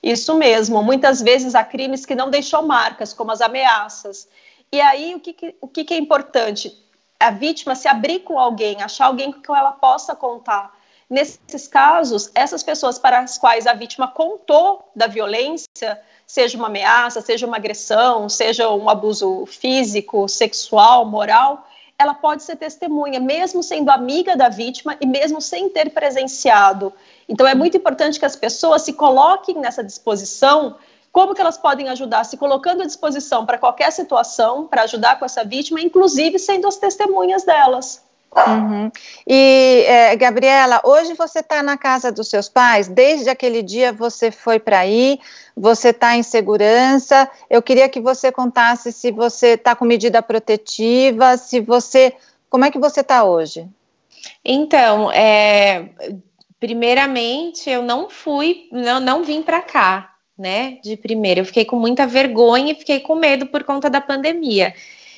[0.01, 0.81] Isso mesmo.
[0.81, 4.25] Muitas vezes há crimes que não deixam marcas, como as ameaças.
[4.73, 6.77] E aí, o que, que o que, que é importante?
[7.19, 10.73] A vítima se abrir com alguém, achar alguém com ela possa contar
[11.13, 17.21] Nesses casos, essas pessoas para as quais a vítima contou da violência, seja uma ameaça,
[17.21, 21.67] seja uma agressão, seja um abuso físico, sexual, moral,
[21.99, 26.91] ela pode ser testemunha, mesmo sendo amiga da vítima e mesmo sem ter presenciado.
[27.29, 30.77] Então, é muito importante que as pessoas se coloquem nessa disposição.
[31.13, 32.23] Como que elas podem ajudar?
[32.23, 36.75] Se colocando à disposição para qualquer situação, para ajudar com essa vítima, inclusive sendo as
[36.77, 38.01] testemunhas delas.
[38.35, 38.91] Uhum.
[39.27, 44.31] E, é, Gabriela, hoje você está na casa dos seus pais, desde aquele dia você
[44.31, 45.19] foi para aí,
[45.55, 47.29] você está em segurança.
[47.47, 52.15] Eu queria que você contasse se você está com medida protetiva, se você.
[52.49, 53.67] Como é que você está hoje?
[54.43, 55.89] Então, é,
[56.59, 60.79] primeiramente, eu não fui, não, não vim para cá, né?
[60.83, 61.41] De primeira.
[61.41, 64.73] Eu fiquei com muita vergonha e fiquei com medo por conta da pandemia.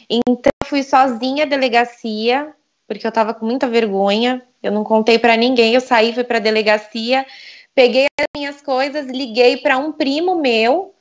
[0.10, 2.54] Então, fui sozinha à delegacia,
[2.88, 4.42] porque eu tava com muita vergonha.
[4.62, 5.74] Eu não contei para ninguém.
[5.74, 7.26] Eu saí, fui para a delegacia,
[7.74, 10.94] peguei as minhas coisas, liguei para um primo meu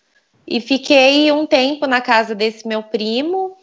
[0.47, 3.57] e fiquei um tempo na casa desse meu primo.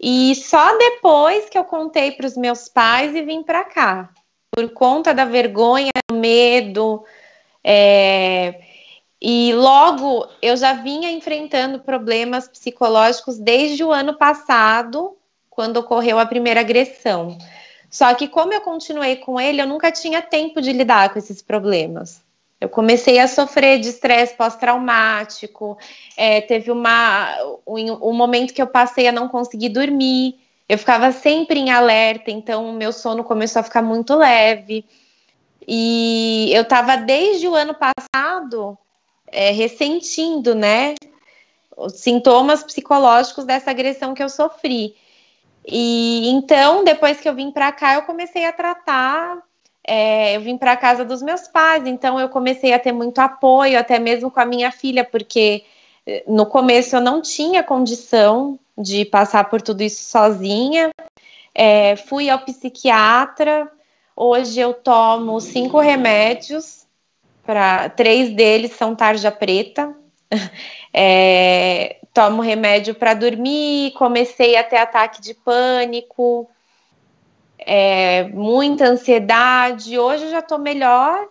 [0.00, 4.10] E só depois que eu contei para os meus pais e vim para cá,
[4.50, 7.04] por conta da vergonha, do medo.
[7.62, 8.60] É...
[9.26, 15.16] E logo eu já vinha enfrentando problemas psicológicos desde o ano passado,
[15.48, 17.38] quando ocorreu a primeira agressão.
[17.88, 21.40] Só que como eu continuei com ele, eu nunca tinha tempo de lidar com esses
[21.40, 22.22] problemas.
[22.60, 25.78] Eu comecei a sofrer de estresse pós-traumático.
[26.18, 27.34] É, teve uma,
[27.66, 30.38] um, um momento que eu passei a não conseguir dormir.
[30.68, 34.84] Eu ficava sempre em alerta, então o meu sono começou a ficar muito leve.
[35.66, 38.76] E eu estava desde o ano passado
[39.34, 40.94] é, ressentindo, né,
[41.76, 44.94] os sintomas psicológicos dessa agressão que eu sofri.
[45.66, 49.38] E então, depois que eu vim para cá, eu comecei a tratar.
[49.86, 53.78] É, eu vim para casa dos meus pais, então eu comecei a ter muito apoio,
[53.78, 55.62] até mesmo com a minha filha, porque
[56.06, 60.90] eh, no começo eu não tinha condição de passar por tudo isso sozinha.
[61.54, 63.70] É, fui ao psiquiatra.
[64.16, 66.83] Hoje eu tomo cinco remédios,
[67.44, 69.94] para três deles são tarja preta.
[70.96, 76.48] É, tomo remédio para dormir, comecei a ter ataque de pânico,
[77.58, 79.98] é, muita ansiedade.
[79.98, 81.28] Hoje eu já estou melhor.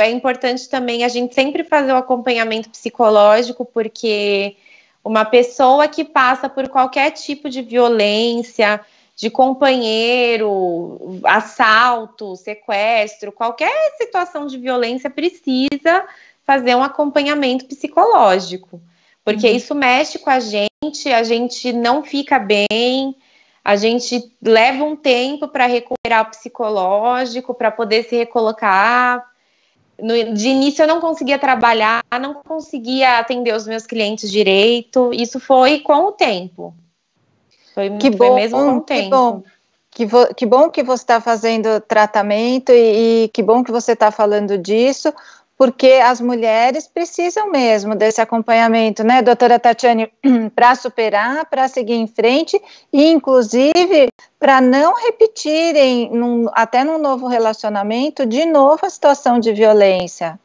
[0.00, 4.56] É importante também a gente sempre fazer o acompanhamento psicológico, porque
[5.02, 8.80] uma pessoa que passa por qualquer tipo de violência,
[9.18, 16.06] de companheiro, assalto, sequestro, qualquer situação de violência precisa
[16.46, 18.80] fazer um acompanhamento psicológico
[19.28, 19.56] porque uhum.
[19.56, 23.14] isso mexe com a gente, a gente não fica bem,
[23.62, 29.22] a gente leva um tempo para recuperar o psicológico, para poder se recolocar.
[29.98, 35.10] No, de início eu não conseguia trabalhar, não conseguia atender os meus clientes direito.
[35.12, 36.74] Isso foi com o tempo.
[37.78, 39.10] Foi, que foi bom, mesmo o tempo.
[39.10, 39.42] Bom.
[39.88, 43.92] Que, vo, que bom que você está fazendo tratamento e, e que bom que você
[43.92, 45.14] está falando disso,
[45.56, 50.10] porque as mulheres precisam mesmo desse acompanhamento, né, doutora Tatiane,
[50.56, 52.60] para superar, para seguir em frente
[52.92, 54.08] e, inclusive,
[54.40, 60.36] para não repetirem, num, até num novo relacionamento, de novo a situação de violência.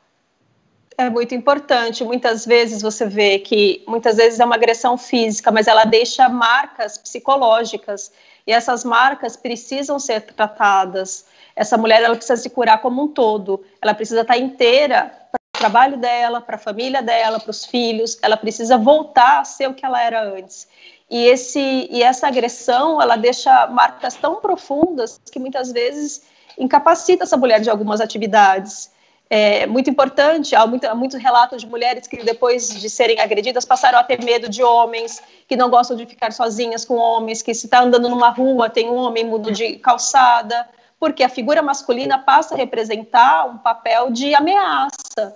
[0.98, 2.04] É muito importante.
[2.04, 6.98] Muitas vezes você vê que muitas vezes é uma agressão física, mas ela deixa marcas
[6.98, 8.12] psicológicas
[8.46, 11.26] e essas marcas precisam ser tratadas.
[11.56, 13.64] Essa mulher ela precisa se curar como um todo.
[13.82, 18.18] Ela precisa estar inteira para o trabalho dela, para a família dela, para os filhos.
[18.22, 20.68] Ela precisa voltar a ser o que ela era antes.
[21.10, 26.24] E esse e essa agressão ela deixa marcas tão profundas que muitas vezes
[26.58, 28.93] incapacita essa mulher de algumas atividades
[29.36, 30.56] é muito importante.
[30.56, 34.24] Há, muito, há muitos relatos de mulheres que, depois de serem agredidas, passaram a ter
[34.24, 38.08] medo de homens, que não gostam de ficar sozinhas com homens, que se está andando
[38.08, 40.70] numa rua, tem um homem mudo de calçada,
[41.00, 45.36] porque a figura masculina passa a representar um papel de ameaça.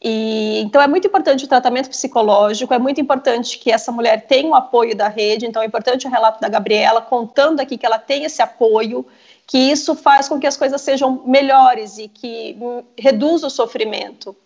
[0.00, 4.48] E, então é muito importante o tratamento psicológico, é muito importante que essa mulher tenha
[4.48, 7.98] o apoio da rede, então é importante o relato da Gabriela contando aqui que ela
[7.98, 9.04] tem esse apoio,
[9.46, 12.56] que isso faz com que as coisas sejam melhores e que
[12.98, 14.36] reduz o sofrimento.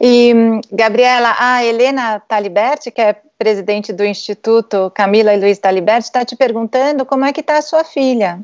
[0.00, 0.32] E,
[0.70, 6.36] Gabriela, a Helena Taliberti, que é presidente do Instituto Camila e Luiz Taliberti, está te
[6.36, 8.40] perguntando como é que está a sua filha.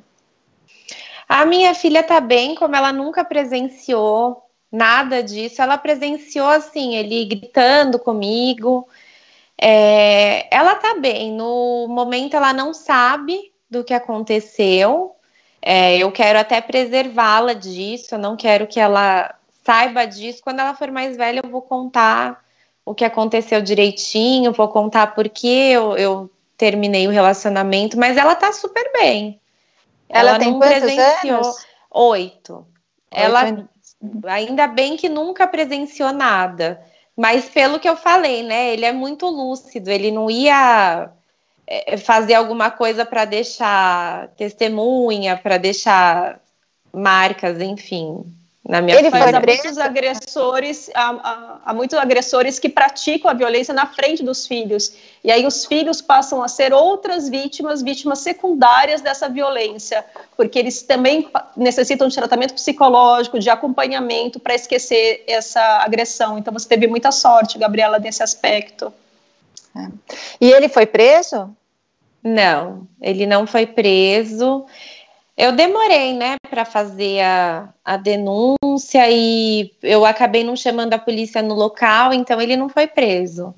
[1.28, 4.42] A minha filha está bem, como ela nunca presenciou
[4.72, 5.62] nada disso.
[5.62, 8.88] Ela presenciou, assim, ele gritando comigo.
[9.60, 11.32] É, ela está bem.
[11.32, 15.14] No momento, ela não sabe do que aconteceu.
[15.62, 20.42] É, eu quero até preservá-la disso, eu não quero que ela saiba disso.
[20.42, 22.42] Quando ela for mais velha, eu vou contar
[22.84, 28.34] o que aconteceu direitinho, vou contar por que eu, eu terminei o relacionamento, mas ela
[28.34, 29.40] tá super bem.
[30.08, 31.66] Ela, ela tem não presenciou anos?
[31.90, 32.66] oito.
[33.10, 33.66] Ela anos.
[34.26, 36.82] ainda bem que nunca presenciou nada.
[37.16, 38.72] Mas pelo que eu falei, né?
[38.72, 41.10] Ele é muito lúcido, ele não ia
[41.98, 46.40] fazer alguma coisa para deixar testemunha, para deixar
[46.92, 48.24] marcas, enfim.
[48.68, 53.34] Na minha Ele foi há muitos agressores, há, há, há, muitos agressores que praticam a
[53.34, 54.92] violência na frente dos filhos.
[55.24, 60.04] E aí os filhos passam a ser outras vítimas, vítimas secundárias dessa violência,
[60.36, 66.36] porque eles também necessitam de tratamento psicológico, de acompanhamento para esquecer essa agressão.
[66.36, 68.92] Então você teve muita sorte, Gabriela, nesse aspecto.
[69.74, 69.88] É.
[70.40, 71.56] E ele foi preso?
[72.22, 74.66] Não, ele não foi preso.
[75.36, 81.40] Eu demorei, né, para fazer a, a denúncia e eu acabei não chamando a polícia
[81.40, 83.54] no local, então ele não foi preso.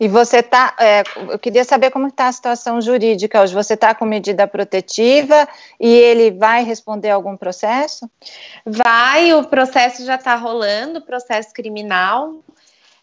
[0.00, 3.52] E você tá, é, eu queria saber como está a situação jurídica hoje.
[3.52, 8.08] Você está com medida protetiva e ele vai responder algum processo?
[8.64, 12.36] Vai, o processo já está rolando, processo criminal.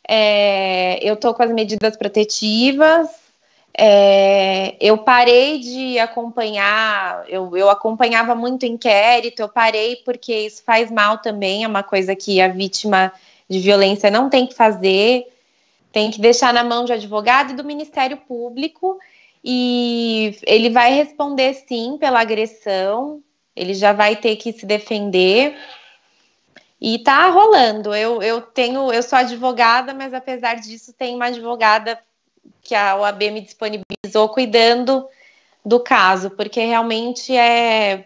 [0.07, 3.09] É, eu estou com as medidas protetivas,
[3.77, 10.89] é, eu parei de acompanhar, eu, eu acompanhava muito inquérito, eu parei porque isso faz
[10.89, 13.11] mal também, é uma coisa que a vítima
[13.49, 15.27] de violência não tem que fazer,
[15.91, 18.97] tem que deixar na mão de advogado e do Ministério Público,
[19.43, 23.21] e ele vai responder sim pela agressão,
[23.55, 25.55] ele já vai ter que se defender.
[26.81, 27.95] E tá rolando.
[27.95, 31.97] Eu, eu tenho, eu sou advogada, mas apesar disso, tem uma advogada
[32.61, 35.07] que a OAB me disponibilizou cuidando
[35.63, 38.05] do caso, porque realmente é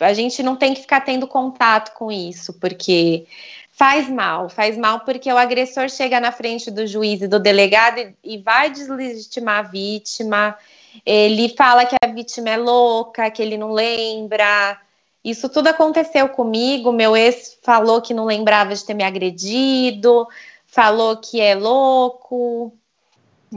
[0.00, 3.26] a gente não tem que ficar tendo contato com isso, porque
[3.70, 7.98] faz mal, faz mal porque o agressor chega na frente do juiz e do delegado
[7.98, 10.56] e, e vai deslegitimar a vítima.
[11.04, 14.78] Ele fala que a vítima é louca, que ele não lembra.
[15.24, 16.92] Isso tudo aconteceu comigo.
[16.92, 20.26] Meu ex falou que não lembrava de ter me agredido,
[20.66, 22.76] falou que é louco.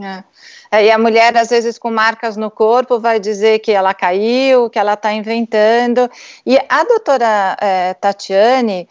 [0.00, 0.24] É.
[0.70, 0.86] é.
[0.86, 4.78] E a mulher, às vezes, com marcas no corpo, vai dizer que ela caiu, que
[4.78, 6.10] ela está inventando.
[6.44, 8.88] E a doutora é, Tatiane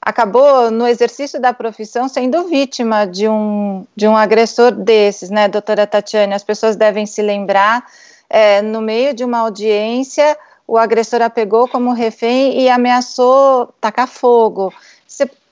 [0.00, 5.86] acabou, no exercício da profissão, sendo vítima de um, de um agressor desses, né, doutora
[5.86, 6.34] Tatiane?
[6.34, 7.84] As pessoas devem se lembrar,
[8.28, 10.36] é, no meio de uma audiência,
[10.66, 14.72] o agressor a pegou como refém e ameaçou tacar fogo.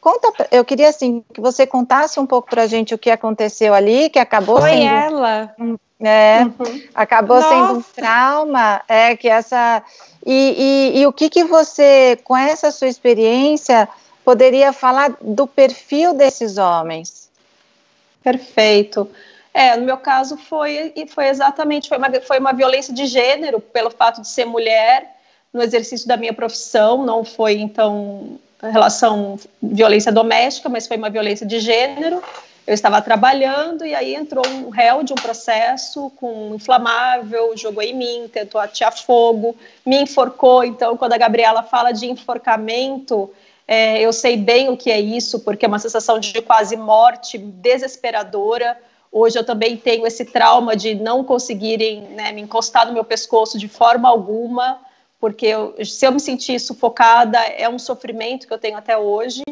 [0.00, 3.74] Conta, eu queria assim que você contasse um pouco para a gente o que aconteceu
[3.74, 5.54] ali, que acabou Foi sendo ela.
[6.00, 6.82] É, uhum.
[6.94, 7.48] acabou Nossa.
[7.48, 9.82] sendo um trauma, é que essa
[10.24, 13.88] e, e, e o que que você, com essa sua experiência,
[14.24, 17.28] poderia falar do perfil desses homens?
[18.22, 19.10] Perfeito.
[19.52, 23.90] É, no meu caso foi foi exatamente foi uma, foi uma violência de gênero pelo
[23.90, 25.16] fato de ser mulher
[25.52, 31.46] no exercício da minha profissão, não foi então relação violência doméstica, mas foi uma violência
[31.46, 32.22] de gênero.
[32.66, 37.82] Eu estava trabalhando e aí entrou um réu de um processo com um inflamável, jogou
[37.82, 39.56] em mim, tentou atear fogo,
[39.86, 40.64] me enforcou.
[40.64, 43.30] Então, quando a Gabriela fala de enforcamento,
[43.70, 47.36] É, eu sei bem o que é isso, porque é uma sensação de quase morte
[47.36, 48.78] desesperadora.
[49.12, 53.58] Hoje eu também tenho esse trauma de não conseguirem né, me encostar no meu pescoço
[53.58, 54.78] de forma alguma,
[55.20, 59.42] porque eu, se eu me sentir sufocada, é um sofrimento que eu tenho até hoje.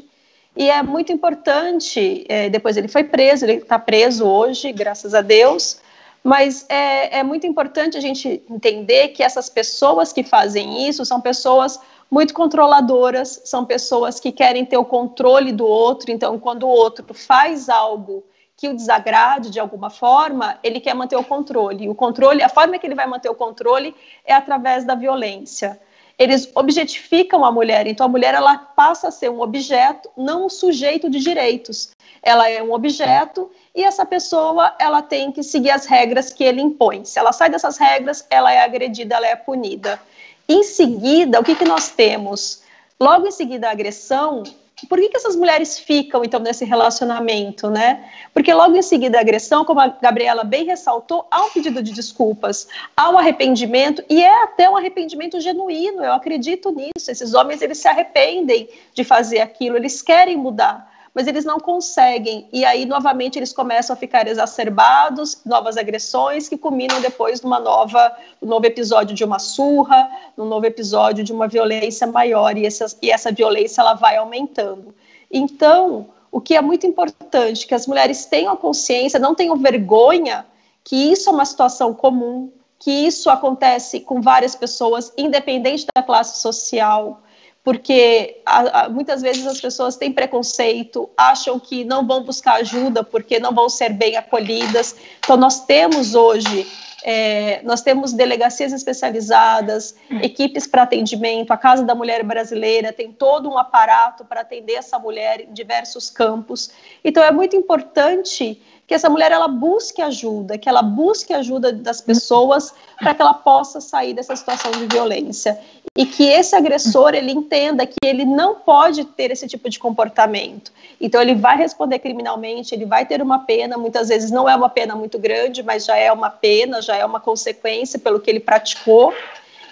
[0.57, 5.21] E é muito importante, é, depois ele foi preso, ele está preso hoje, graças a
[5.21, 5.79] Deus,
[6.25, 11.21] mas é, é muito importante a gente entender que essas pessoas que fazem isso são
[11.21, 11.79] pessoas
[12.11, 17.13] muito controladoras, são pessoas que querem ter o controle do outro, então, quando o outro
[17.13, 18.25] faz algo
[18.57, 21.89] que o desagrade de alguma forma, ele quer manter o controle.
[21.89, 23.95] O controle, a forma que ele vai manter o controle
[24.25, 25.79] é através da violência.
[26.19, 30.49] Eles objetificam a mulher, então a mulher ela passa a ser um objeto, não um
[30.49, 31.91] sujeito de direitos.
[32.23, 36.63] Ela é um objeto e essa pessoa ela tem que seguir as regras que ele
[36.63, 37.05] impõe.
[37.05, 40.01] Se ela sai dessas regras, ela é agredida, ela é punida.
[40.49, 42.63] Em seguida, o que, que nós temos?
[42.99, 44.43] Logo em seguida, a agressão.
[44.89, 48.11] Por que, que essas mulheres ficam, então, nesse relacionamento, né?
[48.35, 51.93] Porque logo em seguida a agressão, como a Gabriela bem ressaltou, há um pedido de
[51.93, 57.11] desculpas, há um arrependimento, e é até um arrependimento genuíno, eu acredito nisso.
[57.11, 62.47] Esses homens, eles se arrependem de fazer aquilo, eles querem mudar mas eles não conseguem.
[62.53, 68.15] E aí, novamente, eles começam a ficar exacerbados, novas agressões que culminam depois numa nova,
[68.43, 72.95] um novo episódio de uma surra, num novo episódio de uma violência maior, e essa,
[73.01, 74.95] e essa violência ela vai aumentando.
[75.33, 80.45] Então, o que é muito importante, que as mulheres tenham consciência, não tenham vergonha
[80.85, 86.43] que isso é uma situação comum, que isso acontece com várias pessoas, independente da classe
[86.43, 87.23] social,
[87.67, 93.03] porque a, a, muitas vezes as pessoas têm preconceito, acham que não vão buscar ajuda
[93.03, 94.95] porque não vão ser bem acolhidas.
[95.19, 96.65] Então, nós temos hoje,
[97.03, 103.51] é, nós temos delegacias especializadas, equipes para atendimento, a Casa da Mulher Brasileira tem todo
[103.51, 106.71] um aparato para atender essa mulher em diversos campos.
[107.03, 112.01] Então, é muito importante que essa mulher ela busque ajuda, que ela busque ajuda das
[112.01, 115.59] pessoas para que ela possa sair dessa situação de violência
[115.97, 120.71] e que esse agressor ele entenda que ele não pode ter esse tipo de comportamento.
[121.01, 124.69] Então ele vai responder criminalmente, ele vai ter uma pena, muitas vezes não é uma
[124.69, 128.41] pena muito grande, mas já é uma pena, já é uma consequência pelo que ele
[128.41, 129.15] praticou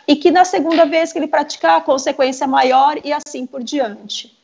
[0.09, 3.63] e que na segunda vez que ele praticar a consequência é maior e assim por
[3.63, 4.35] diante.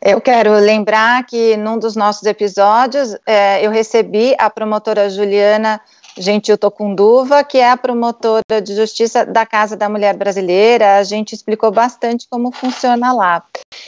[0.00, 5.80] Eu quero lembrar que num dos nossos episódios é, eu recebi a promotora Juliana
[6.18, 10.96] Gentil Tocunduva, que é a promotora de justiça da Casa da Mulher Brasileira.
[10.96, 13.44] A gente explicou bastante como funciona lá.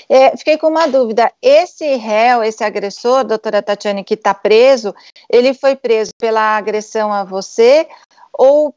[0.09, 4.95] É, fiquei com uma dúvida: esse réu, esse agressor, doutora Tatiane, que está preso,
[5.29, 7.87] ele foi preso pela agressão a você
[8.33, 8.75] ou,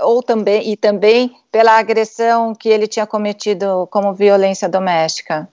[0.00, 5.48] ou também e também pela agressão que ele tinha cometido como violência doméstica?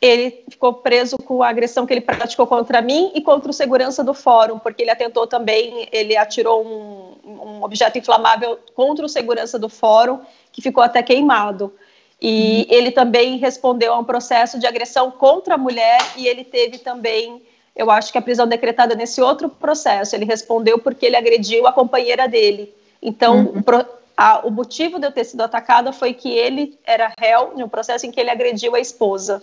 [0.00, 4.02] Ele ficou preso com a agressão que ele praticou contra mim e contra o segurança
[4.02, 9.58] do fórum, porque ele atentou também, ele atirou um, um objeto inflamável contra o segurança
[9.58, 10.20] do fórum,
[10.50, 11.72] que ficou até queimado.
[12.20, 12.76] E uhum.
[12.76, 17.42] ele também respondeu a um processo de agressão contra a mulher e ele teve também,
[17.76, 20.16] eu acho que a prisão decretada nesse outro processo.
[20.16, 22.74] Ele respondeu porque ele agrediu a companheira dele.
[23.02, 23.60] Então, uhum.
[23.60, 27.62] o, a, o motivo de eu ter sido atacada foi que ele era réu de
[27.62, 29.42] um processo em que ele agrediu a esposa.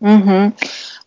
[0.00, 0.52] Uhum.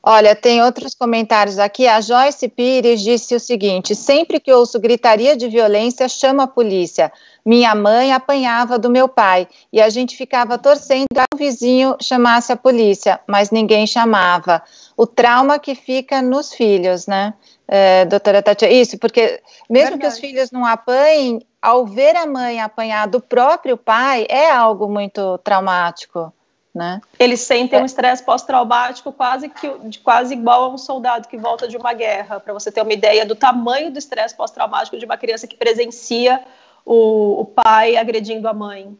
[0.02, 1.86] Olha, tem outros comentários aqui.
[1.86, 7.12] A Joyce Pires disse o seguinte: sempre que ouço gritaria de violência, chamo a polícia.
[7.46, 12.52] Minha mãe apanhava do meu pai e a gente ficava torcendo que o vizinho chamasse
[12.52, 14.64] a polícia, mas ninguém chamava.
[14.96, 17.34] O trauma que fica nos filhos, né,
[17.68, 18.74] é, doutora Tatiana?
[18.74, 20.02] Isso, porque mesmo Verdade.
[20.02, 24.88] que os filhos não apanhem, ao ver a mãe apanhar do próprio pai, é algo
[24.88, 26.34] muito traumático
[26.74, 27.02] né?
[27.18, 27.82] Eles sentem é.
[27.82, 29.68] um estresse pós-traumático quase que
[30.04, 33.26] quase igual a um soldado que volta de uma guerra, para você ter uma ideia
[33.26, 36.44] do tamanho do estresse pós-traumático de uma criança que presencia
[36.86, 38.98] o, o pai agredindo a mãe.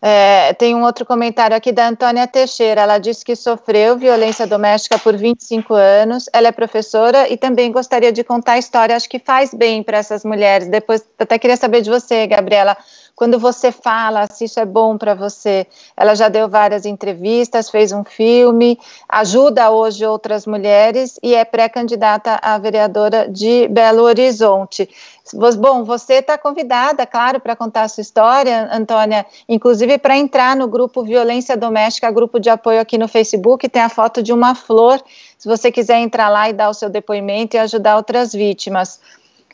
[0.00, 2.82] É, tem um outro comentário aqui da Antônia Teixeira.
[2.82, 6.26] Ela disse que sofreu violência doméstica por 25 anos.
[6.32, 8.94] Ela é professora e também gostaria de contar a história.
[8.94, 10.68] Acho que faz bem para essas mulheres.
[10.68, 12.76] Depois, até queria saber de você, Gabriela
[13.18, 15.66] quando você fala se isso é bom para você.
[15.96, 18.78] Ela já deu várias entrevistas, fez um filme,
[19.08, 24.88] ajuda hoje outras mulheres e é pré-candidata a vereadora de Belo Horizonte.
[25.32, 30.68] Bom, você está convidada, claro, para contar a sua história, Antônia, inclusive para entrar no
[30.68, 35.02] grupo Violência Doméstica, grupo de apoio aqui no Facebook, tem a foto de uma flor,
[35.36, 39.00] se você quiser entrar lá e dar o seu depoimento e ajudar outras vítimas.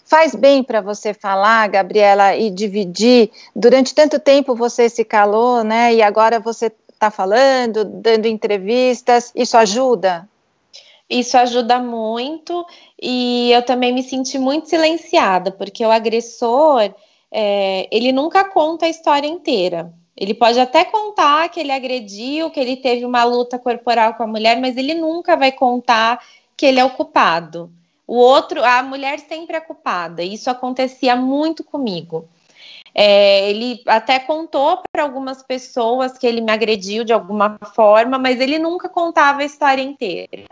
[0.05, 3.31] Faz bem para você falar, Gabriela, e dividir.
[3.57, 5.95] Durante tanto tempo você se calou, né?
[5.95, 10.29] E agora você está falando, dando entrevistas, isso ajuda?
[11.09, 12.65] Isso ajuda muito
[13.01, 16.95] e eu também me senti muito silenciada, porque o agressor,
[17.31, 19.93] é, ele nunca conta a história inteira.
[20.17, 24.27] Ele pode até contar que ele agrediu, que ele teve uma luta corporal com a
[24.27, 26.21] mulher, mas ele nunca vai contar
[26.57, 27.71] que ele é o culpado.
[28.07, 30.23] O outro, a mulher sempre é culpada.
[30.23, 32.29] Isso acontecia muito comigo.
[32.95, 38.41] É, ele até contou para algumas pessoas que ele me agrediu de alguma forma, mas
[38.41, 40.47] ele nunca contava a história inteira.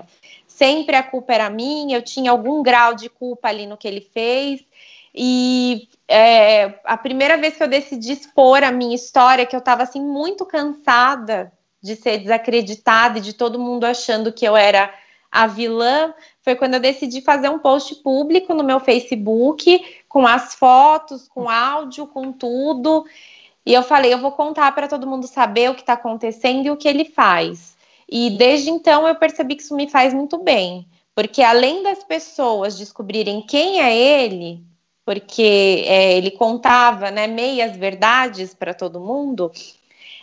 [0.62, 4.00] Sempre a culpa era minha, eu tinha algum grau de culpa ali no que ele
[4.00, 4.64] fez.
[5.12, 9.82] E é, a primeira vez que eu decidi expor a minha história, que eu estava
[9.82, 11.52] assim muito cansada
[11.82, 14.94] de ser desacreditada e de todo mundo achando que eu era
[15.32, 20.54] a vilã, foi quando eu decidi fazer um post público no meu Facebook, com as
[20.54, 23.04] fotos, com áudio, com tudo.
[23.66, 26.70] E eu falei, eu vou contar para todo mundo saber o que está acontecendo e
[26.70, 27.76] o que ele faz.
[28.14, 32.76] E desde então eu percebi que isso me faz muito bem, porque além das pessoas
[32.76, 34.62] descobrirem quem é ele,
[35.02, 39.50] porque é, ele contava né, meias verdades para todo mundo,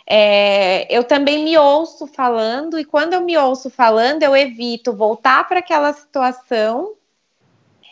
[0.06, 5.48] é, eu também me ouço falando, e quando eu me ouço falando, eu evito voltar
[5.48, 6.92] para aquela situação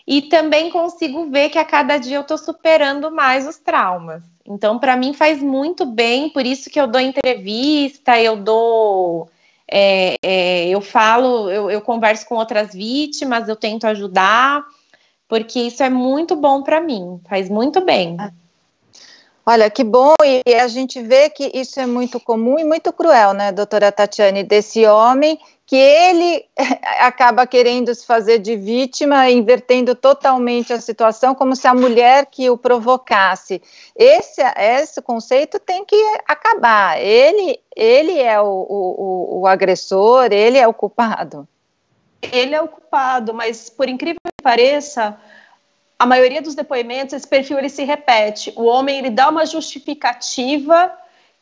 [0.07, 4.23] e também consigo ver que a cada dia eu estou superando mais os traumas.
[4.47, 9.29] Então, para mim, faz muito bem, por isso que eu dou entrevista, eu dou.
[9.71, 14.65] É, é, eu falo, eu, eu converso com outras vítimas, eu tento ajudar
[15.29, 18.17] porque isso é muito bom para mim, faz muito bem.
[19.51, 23.33] Olha, que bom, e a gente vê que isso é muito comum e muito cruel,
[23.33, 26.45] né, doutora Tatiane, desse homem que ele
[27.01, 32.51] acaba querendo se fazer de vítima, invertendo totalmente a situação, como se a mulher que
[32.51, 33.63] o provocasse.
[33.97, 35.97] Esse, esse conceito tem que
[36.29, 37.01] acabar.
[37.01, 41.49] Ele, ele é o, o, o agressor, ele é o culpado
[42.21, 45.17] ele é o culpado, mas por incrível que pareça,
[45.99, 48.53] a maioria dos depoimentos, esse perfil ele se repete.
[48.55, 50.93] O homem ele dá uma justificativa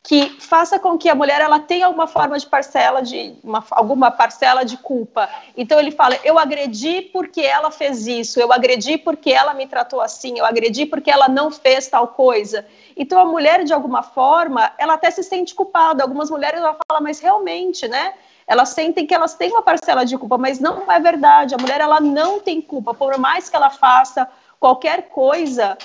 [0.01, 4.09] que faça com que a mulher ela tenha alguma forma de parcela de uma, alguma
[4.09, 5.29] parcela de culpa.
[5.55, 10.01] Então ele fala: eu agredi porque ela fez isso, eu agredi porque ela me tratou
[10.01, 12.65] assim, eu agredi porque ela não fez tal coisa.
[12.95, 16.03] Então a mulher de alguma forma ela até se sente culpada.
[16.03, 18.13] Algumas mulheres ela fala, mas realmente, né?
[18.47, 21.53] elas sentem que elas têm uma parcela de culpa, mas não é verdade.
[21.53, 24.25] A mulher ela não tem culpa, por mais que ela faça
[24.59, 25.77] qualquer coisa,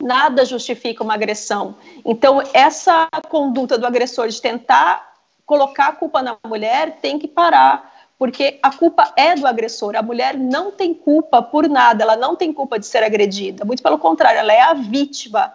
[0.00, 1.76] nada justifica uma agressão.
[2.04, 5.10] Então, essa conduta do agressor de tentar
[5.44, 9.96] colocar a culpa na mulher tem que parar, porque a culpa é do agressor.
[9.96, 13.64] A mulher não tem culpa por nada, ela não tem culpa de ser agredida.
[13.64, 15.52] Muito pelo contrário, ela é a vítima.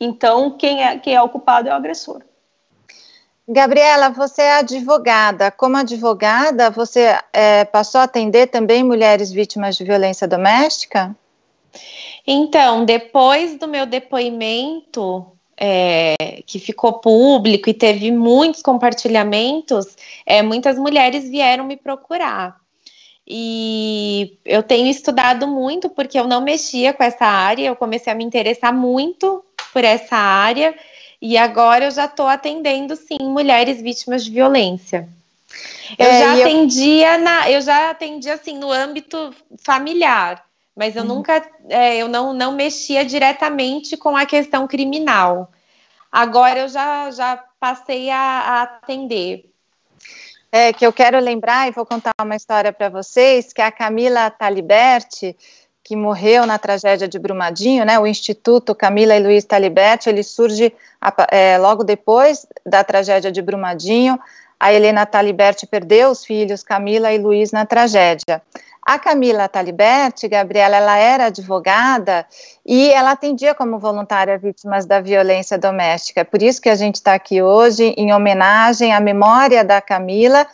[0.00, 2.22] Então, quem é, quem é o culpado é o agressor.
[3.48, 5.52] Gabriela, você é advogada.
[5.52, 11.14] Como advogada, você é, passou a atender também mulheres vítimas de violência doméstica?
[12.26, 19.96] Então, depois do meu depoimento, é, que ficou público e teve muitos compartilhamentos,
[20.26, 22.56] é, muitas mulheres vieram me procurar.
[23.26, 28.16] E eu tenho estudado muito porque eu não mexia com essa área, eu comecei a
[28.16, 30.74] me interessar muito por essa área
[31.20, 35.08] e agora eu já estou atendendo, sim, mulheres vítimas de violência.
[35.98, 37.20] Eu é, já atendia eu...
[37.20, 40.45] na, eu já atendia assim no âmbito familiar,
[40.76, 41.08] mas eu uhum.
[41.08, 45.50] nunca, é, eu não, não mexia diretamente com a questão criminal.
[46.12, 49.50] Agora eu já, já passei a, a atender.
[50.52, 54.30] É que eu quero lembrar e vou contar uma história para vocês que a Camila
[54.30, 55.36] Taliberti
[55.86, 60.74] que morreu na tragédia de Brumadinho, né, o Instituto Camila e Luiz Taliberti, ele surge
[61.30, 64.18] é, logo depois da tragédia de Brumadinho.
[64.58, 68.42] A Helena Taliberti perdeu os filhos Camila e Luiz na tragédia.
[68.86, 72.24] A Camila Taliberti, Gabriela, ela era advogada
[72.64, 76.24] e ela atendia como voluntária vítimas da violência doméstica.
[76.24, 80.46] Por isso que a gente está aqui hoje em homenagem à memória da Camila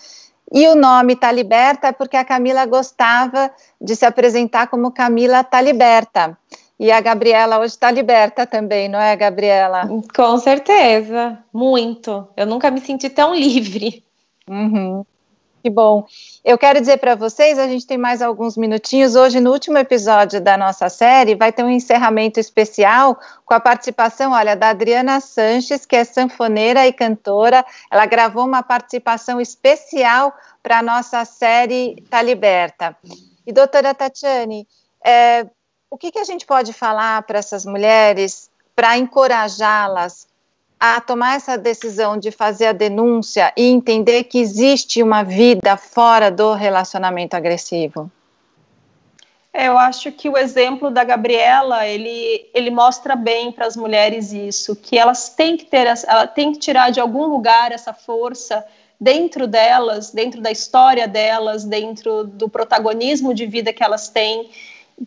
[0.51, 5.45] e o nome Tá Liberta é porque a Camila gostava de se apresentar como Camila
[5.45, 6.35] Tá Liberta.
[6.81, 9.89] E a Gabriela hoje está liberta também, não é, Gabriela?
[10.17, 12.27] Com certeza, muito.
[12.35, 14.03] Eu nunca me senti tão livre.
[14.49, 15.05] Uhum.
[15.63, 16.07] Que bom.
[16.45, 19.15] Eu quero dizer para vocês, a gente tem mais alguns minutinhos.
[19.15, 24.33] Hoje, no último episódio da nossa série, vai ter um encerramento especial com a participação,
[24.33, 27.65] olha, da Adriana Sanches, que é sanfoneira e cantora.
[27.89, 32.97] Ela gravou uma participação especial para a nossa série Tá Liberta.
[33.47, 34.67] E, doutora Tatiane,
[35.05, 35.47] é,
[35.89, 40.27] o que, que a gente pode falar para essas mulheres para encorajá-las
[40.85, 46.29] a tomar essa decisão de fazer a denúncia e entender que existe uma vida fora
[46.29, 48.11] do relacionamento agressivo?
[49.53, 54.33] É, eu acho que o exemplo da Gabriela ele, ele mostra bem para as mulheres
[54.33, 58.67] isso, que elas têm que ter, ela tem que tirar de algum lugar essa força
[59.01, 64.51] dentro delas, dentro da história delas, dentro do protagonismo de vida que elas têm,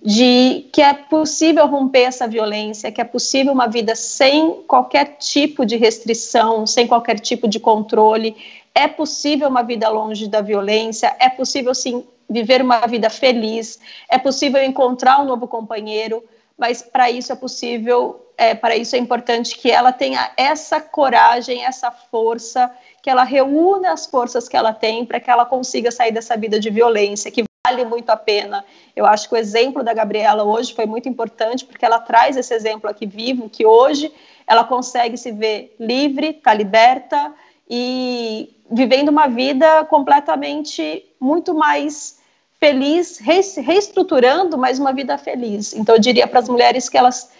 [0.01, 5.65] de que é possível romper essa violência, que é possível uma vida sem qualquer tipo
[5.65, 8.35] de restrição, sem qualquer tipo de controle,
[8.73, 13.79] é possível uma vida longe da violência, é possível sim viver uma vida feliz,
[14.09, 16.23] é possível encontrar um novo companheiro,
[16.57, 21.63] mas para isso é possível, é, para isso é importante que ela tenha essa coragem,
[21.63, 22.69] essa força,
[23.01, 26.59] que ela reúna as forças que ela tem para que ela consiga sair dessa vida
[26.59, 28.63] de violência, que vale muito a pena.
[28.95, 32.53] Eu acho que o exemplo da Gabriela hoje foi muito importante, porque ela traz esse
[32.53, 34.11] exemplo aqui vivo, que hoje
[34.47, 37.34] ela consegue se ver livre, está liberta
[37.68, 42.20] e vivendo uma vida completamente muito mais
[42.59, 43.20] feliz,
[43.57, 45.74] reestruturando, mas uma vida feliz.
[45.74, 47.32] Então, eu diria para as mulheres que elas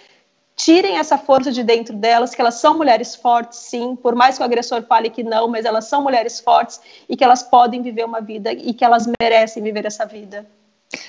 [0.56, 4.42] tirem essa força de dentro delas, que elas são mulheres fortes, sim, por mais que
[4.42, 6.80] o agressor fale que não, mas elas são mulheres fortes
[7.10, 10.46] e que elas podem viver uma vida e que elas merecem viver essa vida.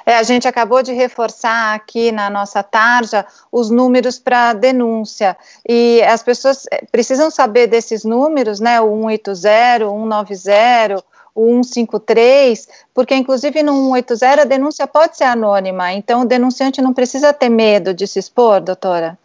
[0.04, 5.36] É, a gente acabou de reforçar aqui na nossa tarja os números para denúncia
[5.68, 8.80] e as pessoas eh, precisam saber desses números, né?
[8.80, 16.22] O 180, 190, o 153, porque inclusive no 180 a denúncia pode ser anônima, então
[16.22, 19.16] o denunciante não precisa ter medo de se expor, doutora?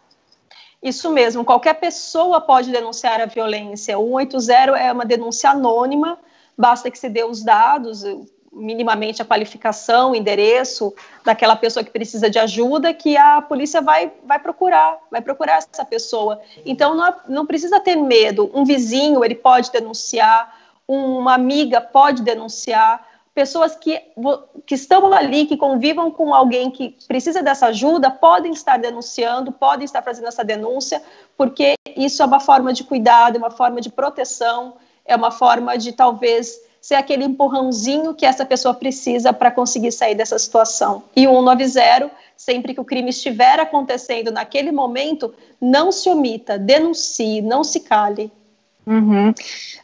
[0.82, 3.98] Isso mesmo, qualquer pessoa pode denunciar a violência.
[3.98, 6.18] O 180 é uma denúncia anônima,
[6.58, 8.04] basta que se dê os dados,
[8.52, 10.92] minimamente a qualificação, o endereço
[11.24, 15.84] daquela pessoa que precisa de ajuda, que a polícia vai, vai procurar, vai procurar essa
[15.84, 16.40] pessoa.
[16.66, 18.50] Então não, não precisa ter medo.
[18.52, 20.54] Um vizinho ele pode denunciar,
[20.86, 24.00] uma amiga pode denunciar, pessoas que,
[24.66, 29.84] que estão ali, que convivam com alguém que precisa dessa ajuda, podem estar denunciando, podem
[29.84, 31.02] estar fazendo essa denúncia,
[31.36, 34.74] porque isso é uma forma de cuidado, é uma forma de proteção,
[35.04, 40.16] é uma forma de talvez ser aquele empurrãozinho que essa pessoa precisa para conseguir sair
[40.16, 41.04] dessa situação.
[41.14, 47.40] E o 190, sempre que o crime estiver acontecendo naquele momento, não se omita, denuncie,
[47.40, 48.32] não se cale.
[48.86, 49.32] Uhum.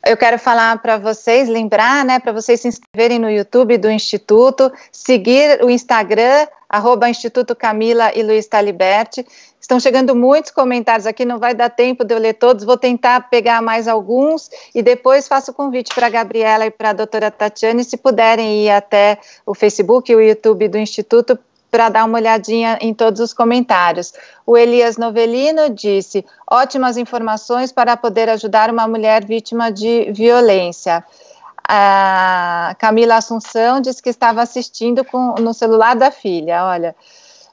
[0.05, 4.73] Eu quero falar para vocês, lembrar, né, para vocês se inscreverem no YouTube do Instituto,
[4.91, 9.27] seguir o Instagram, arroba Instituto Camila e Luiz Taliberti.
[9.61, 13.29] Estão chegando muitos comentários aqui, não vai dar tempo de eu ler todos, vou tentar
[13.29, 17.31] pegar mais alguns e depois faço o convite para a Gabriela e para a doutora
[17.31, 21.39] Tatiane, se puderem ir até o Facebook e o YouTube do Instituto
[21.71, 24.13] para dar uma olhadinha em todos os comentários.
[24.47, 31.05] O Elias Novelino disse: ótimas informações para poder ajudar uma mulher vítima de violência.
[31.71, 36.65] A Camila Assunção disse que estava assistindo com, no celular da filha.
[36.65, 36.97] Olha,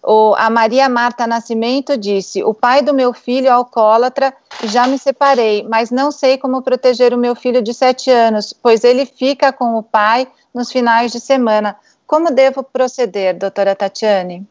[0.02, 4.98] o, a Maria Marta Nascimento disse: o pai do meu filho é alcoólatra já me
[4.98, 9.52] separei, mas não sei como proteger o meu filho de sete anos, pois ele fica
[9.52, 11.76] com o pai nos finais de semana.
[12.06, 14.48] Como devo proceder, doutora Tatiane?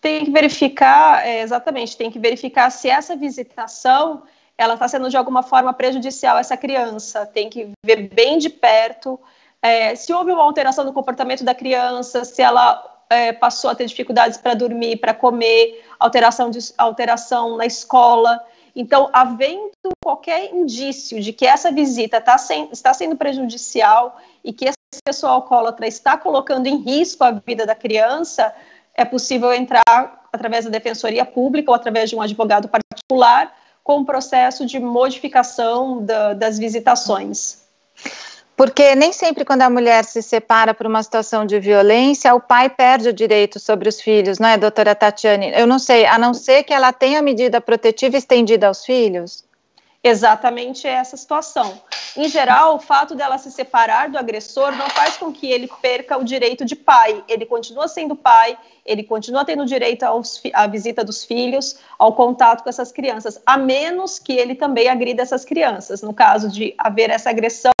[0.00, 4.22] Tem que verificar, é, exatamente, tem que verificar se essa visitação
[4.56, 7.26] ela está sendo de alguma forma prejudicial a essa criança.
[7.26, 9.18] Tem que ver bem de perto
[9.62, 13.86] é, se houve uma alteração no comportamento da criança, se ela é, passou a ter
[13.86, 18.42] dificuldades para dormir, para comer, alteração, de, alteração na escola.
[18.74, 19.70] Então, havendo
[20.02, 24.70] qualquer indício de que essa visita tá sem, está sendo prejudicial e que
[25.04, 28.52] pessoa alcoólatra está colocando em risco a vida da criança,
[28.94, 34.04] é possível entrar através da defensoria pública ou através de um advogado particular com um
[34.04, 37.60] processo de modificação da, das visitações.
[38.56, 42.68] Porque nem sempre quando a mulher se separa por uma situação de violência, o pai
[42.68, 45.50] perde o direito sobre os filhos, não é, doutora Tatiane?
[45.54, 49.44] Eu não sei, a não ser que ela tenha medida protetiva estendida aos filhos?
[50.02, 51.80] Exatamente essa situação.
[52.16, 56.18] Em geral, o fato dela se separar do agressor não faz com que ele perca
[56.18, 57.22] o direito de pai.
[57.28, 62.62] Ele continua sendo pai, ele continua tendo direito aos, à visita dos filhos, ao contato
[62.62, 66.02] com essas crianças, a menos que ele também agrida essas crianças.
[66.02, 67.72] No caso de haver essa agressão,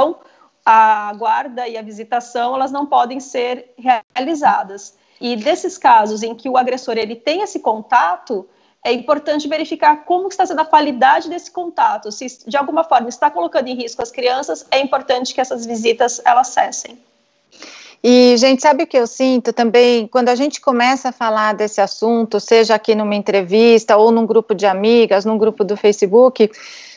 [0.64, 4.94] a guarda e a visitação elas não podem ser realizadas.
[5.20, 8.48] E desses casos em que o agressor ele tem esse contato,
[8.84, 12.10] é importante verificar como está sendo a qualidade desse contato.
[12.10, 16.20] Se de alguma forma está colocando em risco as crianças, é importante que essas visitas
[16.24, 16.98] elas cessem.
[18.02, 20.06] E, gente, sabe o que eu sinto também?
[20.06, 24.54] Quando a gente começa a falar desse assunto, seja aqui numa entrevista ou num grupo
[24.54, 26.50] de amigas, num grupo do Facebook,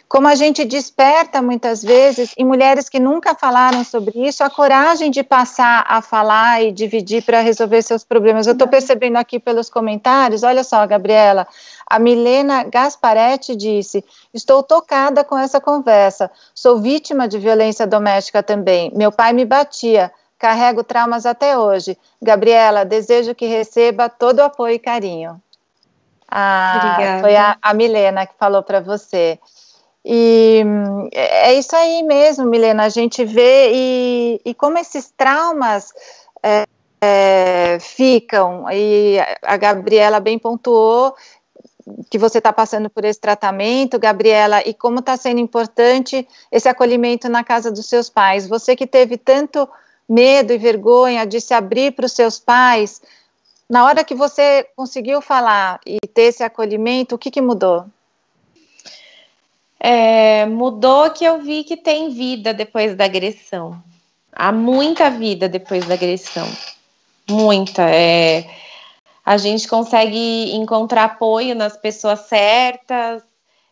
[0.07, 5.09] como a gente desperta muitas vezes em mulheres que nunca falaram sobre isso, a coragem
[5.09, 8.45] de passar a falar e dividir para resolver seus problemas.
[8.45, 11.47] Eu estou percebendo aqui pelos comentários, olha só, Gabriela,
[11.89, 16.31] a Milena Gasparetti disse: Estou tocada com essa conversa.
[16.53, 18.91] Sou vítima de violência doméstica também.
[18.95, 20.11] Meu pai me batia.
[20.37, 21.97] Carrego traumas até hoje.
[22.21, 25.41] Gabriela, desejo que receba todo o apoio e carinho.
[26.29, 29.39] Ah, foi a, a Milena que falou para você.
[30.05, 30.61] E
[31.13, 35.93] é isso aí mesmo, Milena, a gente vê e, e como esses traumas
[36.41, 36.65] é,
[37.01, 41.15] é, ficam, e a Gabriela bem pontuou
[42.09, 47.27] que você está passando por esse tratamento, Gabriela, e como está sendo importante esse acolhimento
[47.29, 48.47] na casa dos seus pais.
[48.47, 49.67] Você que teve tanto
[50.07, 53.01] medo e vergonha de se abrir para os seus pais,
[53.69, 57.85] na hora que você conseguiu falar e ter esse acolhimento, o que, que mudou?
[59.85, 63.83] É, mudou que eu vi que tem vida depois da agressão.
[64.31, 66.47] Há muita vida depois da agressão.
[67.29, 67.89] Muita.
[67.89, 68.49] É,
[69.25, 73.23] a gente consegue encontrar apoio nas pessoas certas.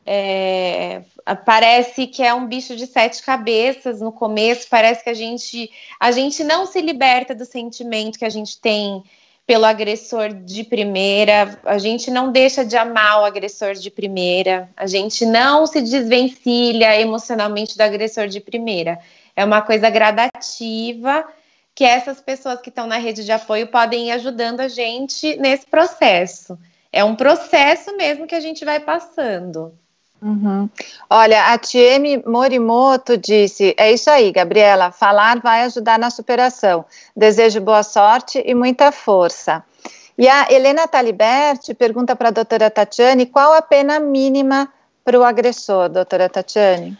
[0.06, 1.02] É,
[1.46, 4.68] parece que é um bicho de sete cabeças no começo.
[4.70, 9.02] Parece que a gente, a gente não se liberta do sentimento que a gente tem
[9.46, 14.88] pelo agressor de primeira, a gente não deixa de amar o agressor de primeira, a
[14.88, 19.00] gente não se desvencilha emocionalmente do agressor de primeira.
[19.36, 21.26] É uma coisa gradativa
[21.74, 25.66] que essas pessoas que estão na rede de apoio podem ir ajudando a gente nesse
[25.66, 26.58] processo.
[26.92, 29.74] É um processo mesmo que a gente vai passando.
[30.22, 30.70] Uhum.
[31.10, 36.86] Olha, a Tieme Morimoto disse: é isso aí, Gabriela, falar vai ajudar na superação.
[37.16, 39.64] Desejo boa sorte e muita força.
[40.18, 44.72] E a Helena Taliberti pergunta para a doutora Tatiane qual a pena mínima
[45.04, 46.96] para o agressor, doutora Tatiane?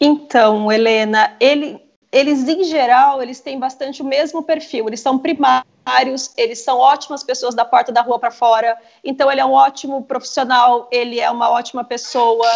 [0.00, 1.82] Então, Helena, ele,
[2.12, 7.22] eles em geral, eles têm bastante o mesmo perfil, eles são primários, eles são ótimas
[7.22, 11.30] pessoas da porta da rua para fora, então ele é um ótimo profissional, ele é
[11.30, 12.48] uma ótima pessoa,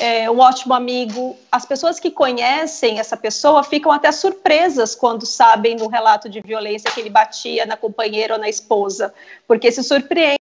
[0.00, 1.36] é um ótimo amigo.
[1.52, 6.90] As pessoas que conhecem essa pessoa ficam até surpresas quando sabem do relato de violência
[6.90, 9.12] que ele batia na companheira ou na esposa,
[9.46, 10.38] porque se surpreende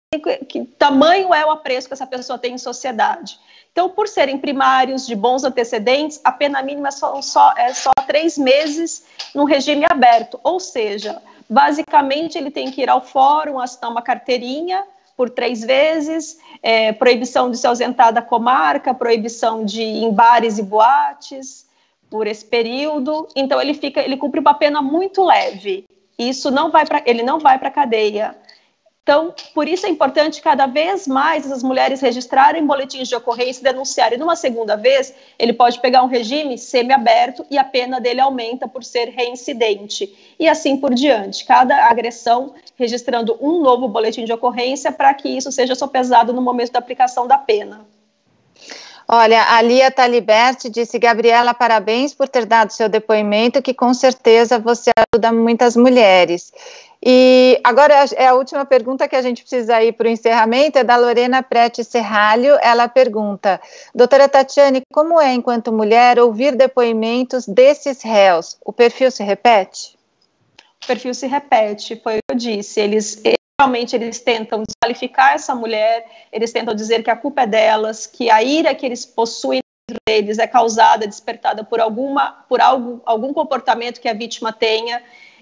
[0.48, 3.40] que tamanho é o apreço que essa pessoa tem em sociedade.
[3.72, 8.38] Então, por serem primários, de bons antecedentes, a pena mínima são só, é só três
[8.38, 10.40] meses no regime aberto.
[10.44, 14.84] Ou seja, basicamente ele tem que ir ao fórum, assinar uma carteirinha
[15.16, 20.58] por três vezes, é, proibição de se ausentar da comarca, proibição de ir em bares
[20.58, 21.68] e boates
[22.10, 23.28] por esse período.
[23.36, 25.86] Então ele fica, ele cumpre uma pena muito leve.
[26.18, 28.36] Isso não vai para, ele não vai para cadeia.
[29.10, 33.64] Então, por isso é importante cada vez mais essas mulheres registrarem boletins de ocorrência e
[33.64, 34.20] denunciarem.
[34.20, 38.84] Numa segunda vez, ele pode pegar um regime semiaberto e a pena dele aumenta por
[38.84, 40.16] ser reincidente.
[40.40, 41.44] E assim por diante.
[41.44, 46.72] Cada agressão registrando um novo boletim de ocorrência para que isso seja sopesado no momento
[46.72, 47.88] da aplicação da pena.
[49.12, 54.60] Olha, a Lia Taliberti disse, Gabriela, parabéns por ter dado seu depoimento, que com certeza
[54.60, 56.54] você ajuda muitas mulheres.
[57.04, 60.84] E agora é a última pergunta que a gente precisa ir para o encerramento, é
[60.84, 62.56] da Lorena Prete Serralho.
[62.62, 63.60] Ela pergunta:
[63.96, 68.58] Doutora Tatiane, como é, enquanto mulher, ouvir depoimentos desses réus?
[68.64, 69.98] O perfil se repete?
[70.84, 72.80] O perfil se repete, foi o que eu disse.
[72.80, 73.20] Eles
[73.60, 78.32] realmente eles tentam desqualificar essa mulher, eles tentam dizer que a culpa é delas, que
[78.32, 79.60] a ira que eles possuem
[80.08, 85.02] deles é causada, despertada por alguma, por algo, algum comportamento que a vítima tenha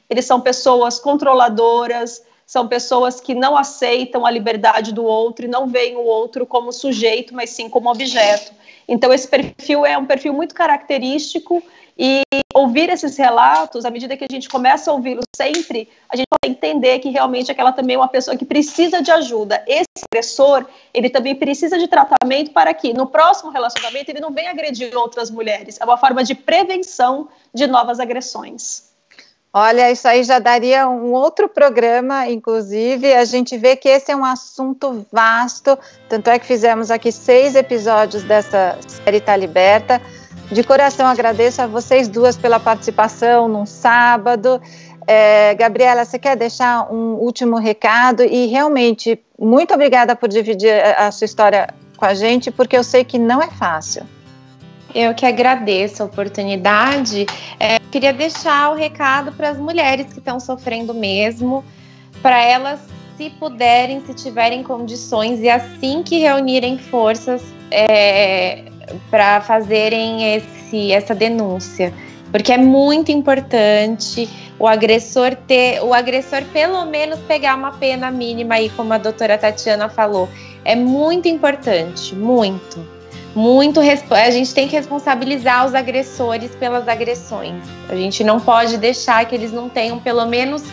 [0.10, 5.68] eles são pessoas controladoras, são pessoas que não aceitam a liberdade do outro e não
[5.68, 8.54] veem o outro como sujeito, mas sim como objeto.
[8.88, 11.62] Então, esse perfil é um perfil muito característico
[11.98, 12.22] e
[12.54, 16.52] ouvir esses relatos, à medida que a gente começa a ouvi-los sempre, a gente vai
[16.52, 19.64] entender que realmente aquela também é uma pessoa que precisa de ajuda.
[19.68, 24.52] Esse agressor, ele também precisa de tratamento para que no próximo relacionamento ele não venha
[24.52, 25.80] agredir outras mulheres.
[25.82, 28.88] É uma forma de prevenção de novas agressões.
[29.54, 33.12] Olha, isso aí já daria um outro programa, inclusive.
[33.16, 35.76] A gente vê que esse é um assunto vasto,
[36.08, 40.00] tanto é que fizemos aqui seis episódios dessa série Tá Liberta.
[40.52, 44.62] De coração agradeço a vocês duas pela participação num sábado.
[45.06, 48.24] É, Gabriela, você quer deixar um último recado?
[48.24, 51.68] E realmente, muito obrigada por dividir a sua história
[51.98, 54.04] com a gente, porque eu sei que não é fácil.
[54.96, 57.26] Eu que agradeço a oportunidade.
[57.60, 61.64] É, queria deixar o recado para as mulheres que estão sofrendo mesmo,
[62.22, 62.80] para elas,
[63.18, 68.64] se puderem, se tiverem condições, e assim que reunirem forças é,
[69.10, 71.94] para fazerem esse, essa denúncia.
[72.32, 74.30] Porque é muito importante
[74.60, 79.38] o agressor ter, o agressor pelo menos pegar uma pena mínima aí, como a doutora
[79.38, 80.28] Tatiana falou.
[80.66, 82.98] É muito importante, muito.
[83.36, 87.64] Muito a gente tem que responsabilizar os agressores pelas agressões.
[87.88, 90.64] A gente não pode deixar que eles não tenham pelo menos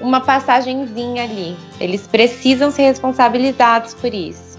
[0.00, 1.56] uma passagenzinha ali.
[1.80, 4.49] Eles precisam ser responsabilizados por isso.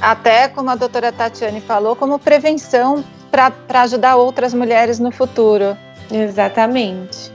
[0.00, 5.76] Até como a doutora Tatiane falou, como prevenção para ajudar outras mulheres no futuro.
[6.10, 7.30] Exatamente.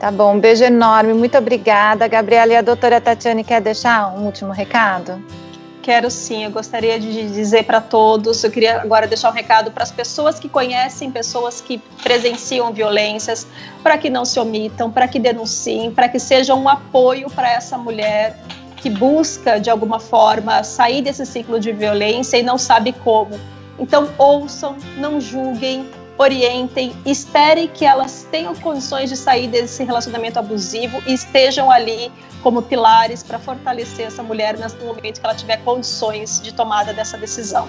[0.00, 2.08] Tá bom, um beijo enorme, muito obrigada.
[2.08, 5.22] Gabriela e a doutora Tatiane quer deixar um último recado?
[5.82, 9.82] Quero sim, eu gostaria de dizer para todos, eu queria agora deixar um recado para
[9.82, 13.46] as pessoas que conhecem, pessoas que presenciam violências,
[13.82, 17.76] para que não se omitam, para que denunciem, para que sejam um apoio para essa
[17.76, 18.34] mulher
[18.84, 23.40] que busca de alguma forma sair desse ciclo de violência e não sabe como.
[23.78, 31.02] Então ouçam, não julguem, orientem, esperem que elas tenham condições de sair desse relacionamento abusivo
[31.06, 32.12] e estejam ali
[32.42, 37.16] como pilares para fortalecer essa mulher no momento que ela tiver condições de tomada dessa
[37.16, 37.66] decisão.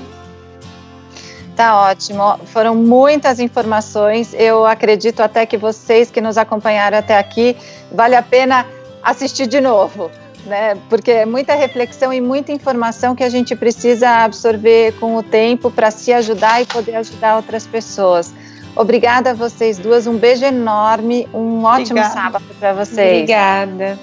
[1.55, 2.37] Tá ótimo.
[2.47, 4.33] Foram muitas informações.
[4.33, 7.55] Eu acredito até que vocês que nos acompanharam até aqui,
[7.89, 8.65] vale a pena
[9.01, 10.11] assistir de novo
[10.45, 10.77] né?
[10.89, 15.69] Porque é muita reflexão e muita informação que a gente precisa absorver com o tempo
[15.71, 18.33] para se ajudar e poder ajudar outras pessoas.
[18.75, 22.13] Obrigada a vocês duas, um beijo enorme, um ótimo Obrigada.
[22.13, 23.21] sábado para vocês.
[23.23, 23.99] Obrigada.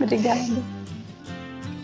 [0.00, 0.76] Obrigada.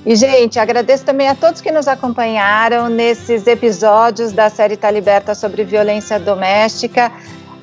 [0.05, 5.33] E, gente, agradeço também a todos que nos acompanharam nesses episódios da série Tá Liberta
[5.33, 7.13] sobre violência doméstica.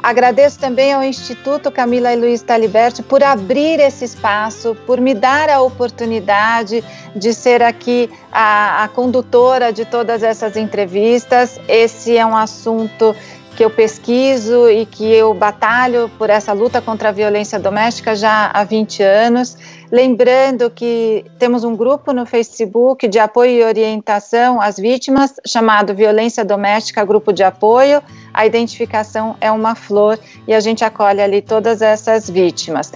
[0.01, 5.49] Agradeço também ao Instituto Camila e Luiz Taliberti por abrir esse espaço, por me dar
[5.49, 6.81] a oportunidade
[7.13, 11.59] de ser aqui a, a condutora de todas essas entrevistas.
[11.67, 13.13] Esse é um assunto
[13.59, 18.49] que eu pesquiso e que eu batalho por essa luta contra a violência doméstica já
[18.53, 19.57] há 20 anos.
[19.91, 26.45] Lembrando que temos um grupo no Facebook de apoio e orientação às vítimas, chamado Violência
[26.45, 28.01] Doméstica Grupo de Apoio.
[28.33, 32.93] A identificação é uma flor e a gente acolhe ali todas essas vítimas.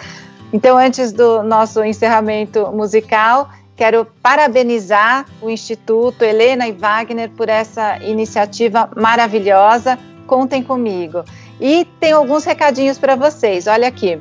[0.53, 7.97] Então, antes do nosso encerramento musical, quero parabenizar o Instituto Helena e Wagner por essa
[7.97, 9.99] iniciativa maravilhosa
[10.33, 11.23] contem comigo.
[11.61, 13.67] E tem alguns recadinhos para vocês.
[13.67, 14.19] Olha aqui.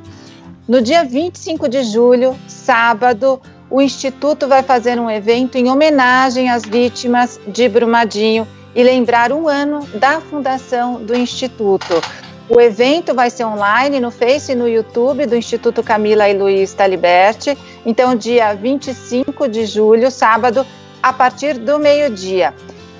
[0.67, 6.61] No dia 25 de julho, sábado, o Instituto vai fazer um evento em homenagem às
[6.63, 11.99] vítimas de Brumadinho e lembrar um ano da fundação do Instituto.
[12.47, 16.75] O evento vai ser online no Face e no YouTube do Instituto Camila e Luiz
[16.75, 17.57] Taliberti.
[17.83, 20.63] Então, dia 25 de julho, sábado,
[21.01, 22.53] a partir do meio-dia.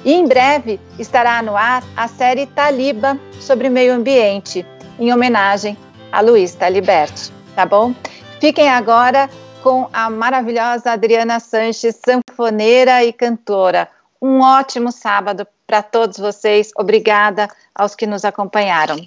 [0.05, 4.65] E em breve estará no ar a série Taliba sobre meio ambiente,
[4.99, 5.77] em homenagem
[6.11, 7.93] a Luiz Taliberti, tá bom?
[8.39, 9.29] Fiquem agora
[9.63, 13.87] com a maravilhosa Adriana Sanches, sanfoneira e cantora.
[14.21, 16.71] Um ótimo sábado para todos vocês.
[16.77, 18.97] Obrigada aos que nos acompanharam.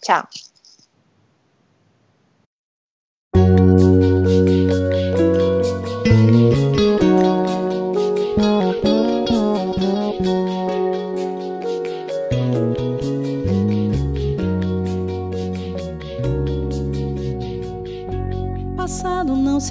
[0.00, 0.22] Tchau.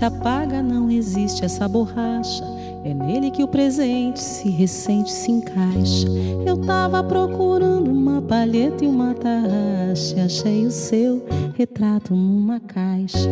[0.03, 2.43] Se apaga, não existe essa borracha.
[2.83, 6.09] É nele que o presente se ressente, se encaixa.
[6.45, 10.25] Eu tava procurando uma palheta e uma tarraxa.
[10.25, 11.25] Achei o seu
[11.57, 13.29] retrato numa caixa.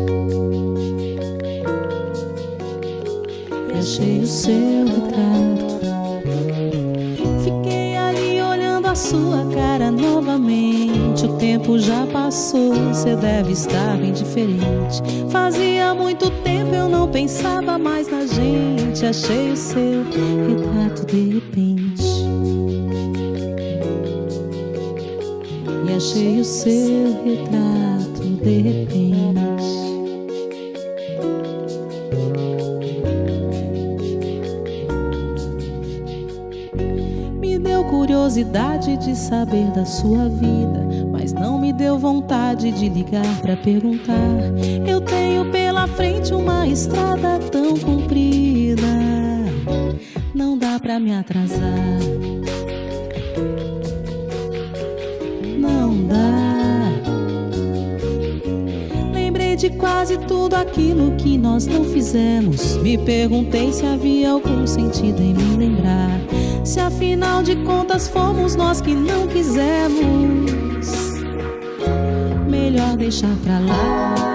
[3.78, 5.82] Achei o seu retrato.
[7.44, 11.26] Fiquei ali olhando a sua cara novamente.
[11.26, 15.02] O tempo já passou, você deve estar bem diferente.
[15.30, 16.41] Fazia muito tempo
[16.74, 19.06] eu não pensava mais na gente.
[19.06, 22.04] Achei o seu retrato de repente.
[25.88, 29.22] E achei o seu retrato de repente.
[37.40, 41.01] Me deu curiosidade de saber da sua vida,
[41.72, 44.16] me deu vontade de ligar para perguntar.
[44.86, 48.82] Eu tenho pela frente uma estrada tão comprida,
[50.36, 51.98] não dá para me atrasar.
[55.58, 56.90] Não dá.
[59.14, 62.76] Lembrei de quase tudo aquilo que nós não fizemos.
[62.78, 66.20] Me perguntei se havia algum sentido em me lembrar.
[66.66, 71.11] Se afinal de contas fomos nós que não quisemos.
[72.72, 74.32] Melhor deixar pra lá.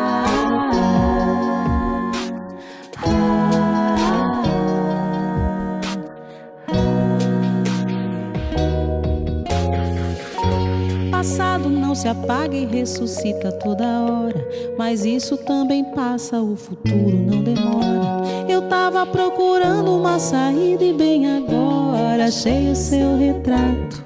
[11.94, 14.46] se apaga e ressuscita toda hora.
[14.76, 18.22] Mas isso também passa, o futuro não demora.
[18.46, 24.04] Eu tava procurando uma saída e bem agora achei o seu retrato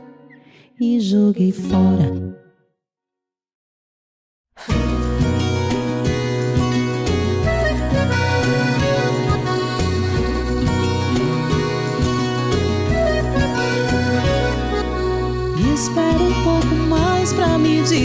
[0.80, 2.19] e joguei fora.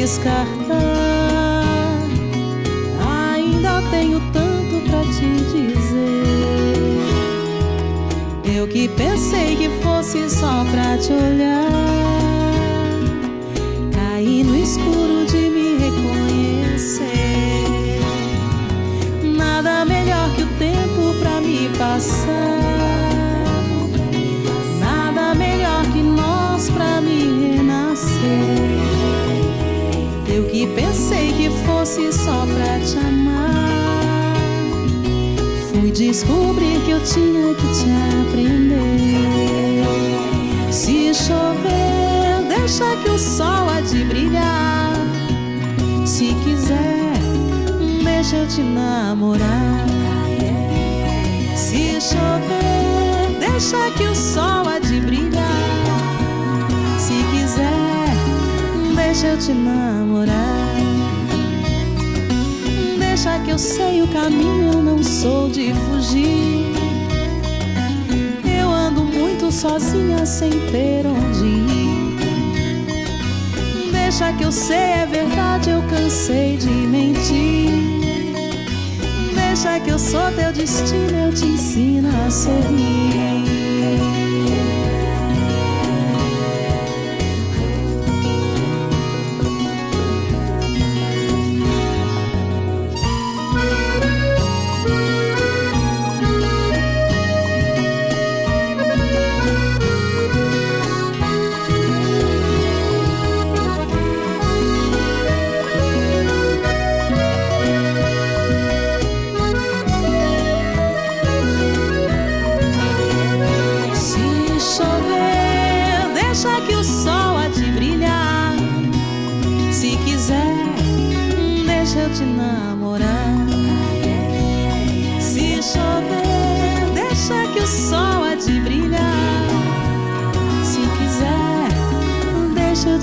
[0.06, 0.84] Descartar.
[3.34, 6.06] Ainda tenho tanto pra te dizer.
[8.56, 11.55] Eu que pensei que fosse só pra te olhar.
[31.96, 34.36] Fosse só pra te amar.
[35.70, 37.86] Fui descobrir que eu tinha que te
[38.22, 39.86] aprender.
[40.72, 44.94] Se chover, deixa que o sol há de brilhar.
[46.06, 47.14] Se quiser,
[48.04, 49.86] deixa eu te namorar.
[51.56, 55.46] Se chover, deixa que o sol há de brilhar.
[57.00, 57.86] Se quiser
[58.96, 60.45] deixa eu te namorar.
[63.56, 66.66] Eu sei o caminho, eu não sou de fugir.
[68.44, 72.18] Eu ando muito sozinha sem ter onde ir.
[73.94, 77.72] Deixa que eu sei, é verdade, eu cansei de mentir.
[79.34, 83.35] Deixa que eu sou teu destino, eu te ensino a sorrir.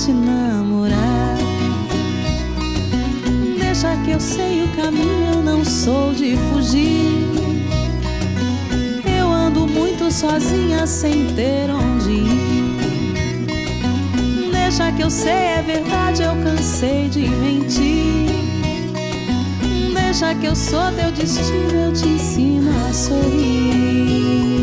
[0.04, 1.36] Te namorar.
[3.56, 7.30] Deixa que eu sei o caminho, eu não sou de fugir.
[9.16, 12.82] Eu ando muito sozinha sem ter onde ir.
[14.50, 18.26] Deixa que eu sei, é verdade, eu cansei de mentir.
[19.94, 24.61] Deixa que eu sou teu destino, eu te ensino a sorrir.